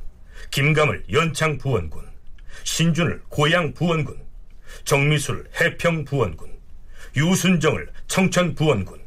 김감을 0.50 1.04
연창 1.12 1.58
부원군, 1.58 2.08
신준을 2.64 3.24
고양 3.28 3.74
부원군, 3.74 4.24
정미수를 4.86 5.50
해평 5.60 6.06
부원군, 6.06 6.50
유순정을 7.14 7.90
청천 8.08 8.54
부원군, 8.54 8.98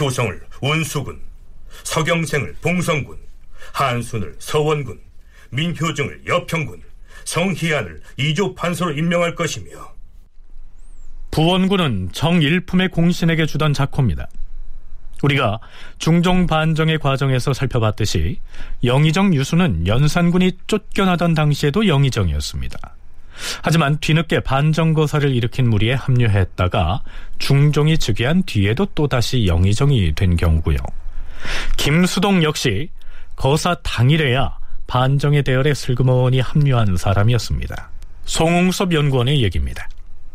효성을 0.00 0.40
운수군, 0.62 1.33
서경생을 1.82 2.54
봉성군, 2.62 3.18
한순을 3.72 4.36
서원군, 4.38 5.00
민효정을 5.50 6.22
여평군, 6.26 6.82
성희안을 7.24 8.00
이조 8.18 8.54
판서로 8.54 8.92
임명할 8.92 9.34
것이며 9.34 9.94
부원군은 11.30 12.10
정일품의 12.12 12.90
공신에게 12.90 13.46
주던 13.46 13.72
작호입니다. 13.72 14.28
우리가 15.22 15.58
중종 15.98 16.46
반정의 16.46 16.98
과정에서 16.98 17.52
살펴봤듯이 17.52 18.38
영의정 18.84 19.34
유수는 19.34 19.86
연산군이 19.86 20.52
쫓겨나던 20.66 21.34
당시에도 21.34 21.86
영의정이었습니다. 21.88 22.78
하지만 23.62 23.98
뒤늦게 23.98 24.40
반정거사를 24.40 25.34
일으킨 25.34 25.70
무리에 25.70 25.94
합류했다가 25.94 27.02
중종이 27.38 27.98
즉위한 27.98 28.44
뒤에도 28.44 28.86
또다시 28.94 29.46
영의정이 29.46 30.14
된 30.14 30.36
경우고요. 30.36 30.76
김수동 31.76 32.42
역시 32.42 32.90
거사 33.36 33.76
당일에야 33.82 34.56
반정의 34.86 35.42
대열에 35.42 35.74
슬그머니 35.74 36.40
합류한 36.40 36.96
사람이었습니다. 36.96 37.90
송웅섭 38.26 38.92
연구원의 38.92 39.42
얘기입니다. 39.42 39.86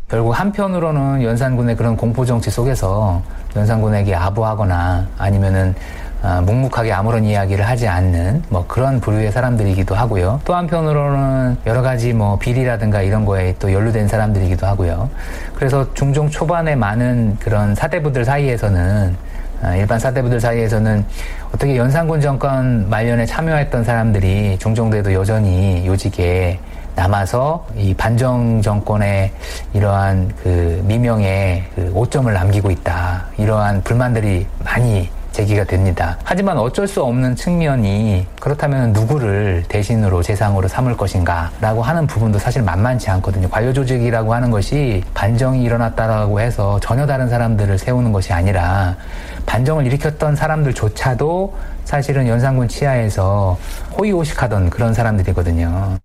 결국 0.10 0.32
한편으로는 0.32 1.22
연산군의 1.22 1.76
그런 1.76 1.95
공포 1.95 2.26
정치 2.26 2.49
속에서 2.49 3.22
연산군에게 3.55 4.16
아부하거나 4.16 5.07
아니면은 5.18 5.76
아, 6.22 6.41
묵묵하게 6.41 6.91
아무런 6.91 7.24
이야기를 7.24 7.66
하지 7.66 7.88
않는 7.88 8.43
뭐 8.49 8.66
그런 8.68 8.99
부류의 8.99 9.32
사람들이기도 9.32 9.95
하고요. 9.95 10.41
또 10.43 10.53
한편으로는 10.53 11.57
여러 11.66 11.82
가지 11.82 12.12
뭐 12.12 12.38
비리라든가 12.38 13.01
이런 13.01 13.24
거에 13.24 13.55
또 13.57 13.72
연루된 13.72 14.07
사람들이기도 14.10 14.66
하고요. 14.68 15.10
그래서 15.55 15.93
중종 15.93 16.30
초반에 16.30 16.76
많은 16.76 17.38
그런 17.39 17.74
사대부들 17.74 18.26
사이에서는 18.26 19.16
아, 19.16 19.28
일반 19.76 19.99
사대부들 19.99 20.39
사이에서는 20.39 21.05
어떻게 21.49 21.76
연산군 21.76 22.22
정권 22.22 22.89
말년에 22.89 23.26
참여했던 23.26 23.84
사람들이 23.84 24.57
종종대도 24.57 25.14
여전히 25.14 25.86
요직에 25.86 26.60
남아서 26.95 27.66
이 27.78 27.93
반정 27.93 28.62
정권의 28.62 29.32
이러한 29.74 30.34
그 30.43 30.82
미명에 30.86 31.64
그 31.76 31.91
오점을 31.93 32.32
남기고 32.32 32.72
있다. 32.72 33.26
이러한 33.38 33.84
불만들이 33.84 34.45
많이 34.64 35.10
제기가 35.40 35.64
됩니다. 35.64 36.18
하지만 36.26 36.58
어쩔 36.58 36.86
수 36.86 37.02
없는 37.02 37.36
측면이 37.36 38.28
그렇다면 38.42 38.92
누구를 38.92 39.64
대신으로 39.70 40.22
재상으로 40.22 40.68
삼을 40.68 40.98
것인가 40.98 41.50
라고 41.62 41.82
하는 41.82 42.06
부분도 42.08 42.40
사실 42.40 42.62
만만치 42.62 43.10
않거든요. 43.12 43.48
관료 43.50 43.72
조직이라고 43.72 44.34
하는 44.34 44.52
것이 44.52 45.02
반정이 45.14 45.64
일어났다라고 45.64 46.42
해서 46.42 46.78
전혀 46.82 47.06
다른 47.06 47.30
사람들을 47.30 47.78
세우는 47.78 48.12
것이 48.12 48.34
아니라 48.34 48.98
반정을 49.46 49.86
일으켰던 49.86 50.36
사람들조차도 50.36 51.56
사실은 51.86 52.28
연산군 52.28 52.68
치하에서 52.68 53.58
호의호식하던 53.98 54.70
그런 54.70 54.94
사람들이거든요. 54.94 56.00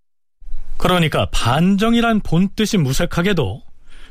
그러니까 0.76 1.26
반정이란 1.32 2.20
본뜻이 2.20 2.78
무색하게도 2.78 3.62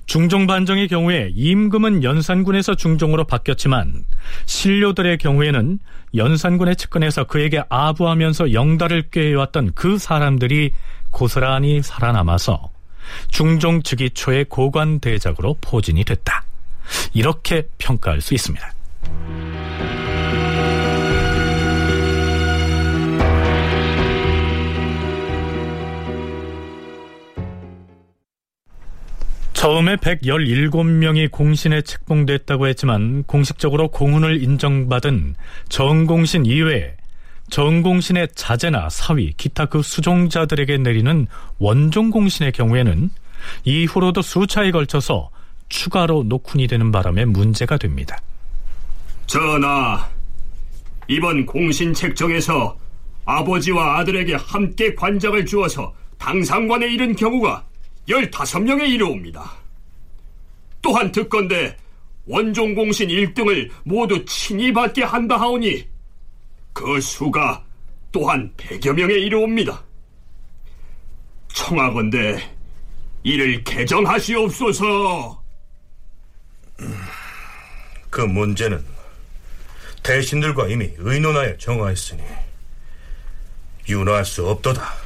중종 0.05 0.47
반정의 0.47 0.87
경우에 0.87 1.31
임금은 1.33 2.03
연산군에서 2.03 2.75
중종으로 2.75 3.23
바뀌었지만 3.23 4.05
신료들의 4.45 5.17
경우에는 5.17 5.79
연산군에 6.15 6.75
측근해서 6.75 7.23
그에게 7.23 7.63
아부하면서 7.69 8.53
영달을 8.53 9.09
꾀해왔던 9.11 9.71
그 9.73 9.97
사람들이 9.97 10.71
고스란히 11.11 11.81
살아남아서 11.81 12.69
중종 13.29 13.81
즉위 13.81 14.09
초의 14.11 14.45
고관 14.45 14.99
대작으로 14.99 15.57
포진이 15.61 16.03
됐다. 16.03 16.43
이렇게 17.13 17.67
평가할 17.77 18.21
수 18.21 18.33
있습니다. 18.33 18.73
처음에 29.63 29.95
117명이 29.95 31.31
공신에 31.31 31.83
책봉됐다고 31.83 32.67
했지만 32.67 33.23
공식적으로 33.23 33.87
공훈을 33.87 34.43
인정받은 34.43 35.35
정공신 35.69 36.45
이외에 36.45 36.97
정공신의 37.49 38.27
자제나 38.35 38.89
사위, 38.89 39.31
기타 39.37 39.67
그 39.67 39.81
수종자들에게 39.81 40.79
내리는 40.79 41.27
원종공신의 41.59 42.51
경우에는 42.51 43.09
이후로도 43.63 44.21
수차에 44.21 44.71
걸쳐서 44.71 45.29
추가로 45.69 46.23
녹훈이 46.23 46.67
되는 46.67 46.91
바람에 46.91 47.23
문제가 47.23 47.77
됩니다. 47.77 48.17
전하, 49.27 50.09
이번 51.07 51.45
공신 51.45 51.93
책정에서 51.93 52.77
아버지와 53.23 53.99
아들에게 53.99 54.35
함께 54.35 54.93
관장을 54.93 55.45
주어서 55.45 55.93
당상관에 56.17 56.85
이른 56.91 57.15
경우가 57.15 57.63
15명에 58.07 58.89
이르옵니다. 58.89 59.51
또한 60.81 61.11
듣건대 61.11 61.75
원종공신 62.25 63.09
1등을 63.09 63.69
모두 63.83 64.23
친히 64.25 64.71
받게 64.71 65.03
한다 65.03 65.39
하오니 65.39 65.87
그 66.73 66.99
수가 67.01 67.63
또한 68.11 68.53
100여 68.57 68.93
명에 68.93 69.13
이르옵니다. 69.13 69.83
청하건대 71.53 72.49
이를 73.23 73.63
개정하시옵소서. 73.63 75.43
그 78.09 78.21
문제는 78.21 78.83
대신들과 80.01 80.67
이미 80.67 80.91
의논하여 80.97 81.57
정하였으니 81.57 82.21
윤호할 83.87 84.25
수 84.25 84.47
없도다. 84.47 85.02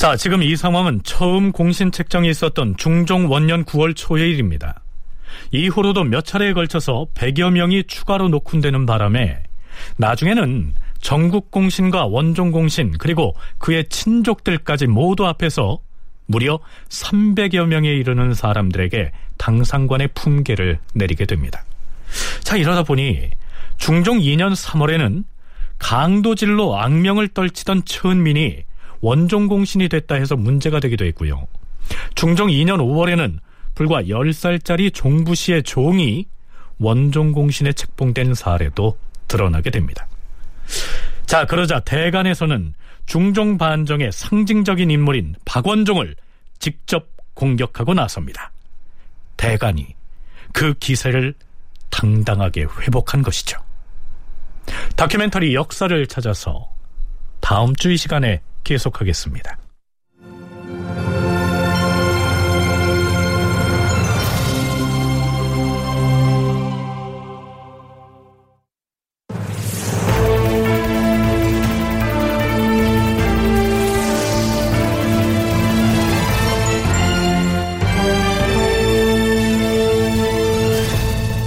자, 0.00 0.16
지금 0.16 0.42
이 0.42 0.56
상황은 0.56 1.02
처음 1.04 1.52
공신 1.52 1.92
책정이 1.92 2.26
있었던 2.30 2.78
중종 2.78 3.30
원년 3.30 3.66
9월 3.66 3.94
초의 3.94 4.30
일입니다. 4.30 4.80
이후로도 5.50 6.04
몇 6.04 6.24
차례에 6.24 6.54
걸쳐서 6.54 7.08
100여 7.12 7.50
명이 7.50 7.84
추가로 7.86 8.30
녹훈되는 8.30 8.86
바람에 8.86 9.42
나중에는 9.98 10.72
전국 11.02 11.50
공신과 11.50 12.06
원종 12.06 12.50
공신 12.50 12.96
그리고 12.96 13.36
그의 13.58 13.90
친족들까지 13.90 14.86
모두 14.86 15.26
앞에서 15.26 15.80
무려 16.24 16.60
300여 16.88 17.66
명에 17.66 17.90
이르는 17.90 18.32
사람들에게 18.32 19.12
당상관의 19.36 20.08
품계를 20.14 20.78
내리게 20.94 21.26
됩니다. 21.26 21.62
자, 22.42 22.56
이러다 22.56 22.84
보니 22.84 23.28
중종 23.76 24.18
2년 24.18 24.54
3월에는 24.54 25.24
강도질로 25.78 26.78
악명을 26.78 27.28
떨치던 27.28 27.84
천민이 27.84 28.69
원종공신이 29.00 29.88
됐다 29.88 30.16
해서 30.16 30.36
문제가 30.36 30.80
되기도 30.80 31.04
했고요. 31.06 31.46
중종 32.14 32.48
2년 32.48 32.78
5월에는 32.78 33.38
불과 33.74 34.02
10살짜리 34.02 34.92
종부시의 34.92 35.62
종이 35.62 36.26
원종공신에 36.78 37.72
책봉된 37.72 38.34
사례도 38.34 38.98
드러나게 39.28 39.70
됩니다. 39.70 40.06
자, 41.26 41.44
그러자 41.46 41.80
대간에서는 41.80 42.74
중종 43.06 43.58
반정의 43.58 44.12
상징적인 44.12 44.90
인물인 44.90 45.34
박원종을 45.44 46.16
직접 46.58 47.08
공격하고 47.34 47.94
나섭니다. 47.94 48.52
대간이 49.36 49.94
그 50.52 50.74
기세를 50.74 51.34
당당하게 51.90 52.66
회복한 52.80 53.22
것이죠. 53.22 53.58
다큐멘터리 54.96 55.54
역사를 55.54 56.06
찾아서 56.06 56.68
다음 57.40 57.74
주 57.74 57.90
이 57.90 57.96
시간에 57.96 58.40
계속하겠습니다. 58.64 59.58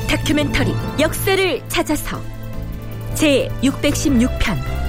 다큐멘터리 0.07 0.73
역사를 0.99 1.69
찾아서 1.69 2.21
제 3.13 3.49
616편 3.61 4.82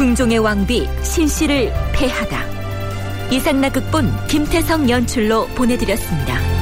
중종의 0.00 0.38
왕비 0.38 0.88
신씨를 1.02 1.70
패하다 1.92 3.30
이상락 3.30 3.74
극본 3.74 4.28
김태성 4.28 4.88
연출로 4.88 5.46
보내드렸습니다. 5.48 6.59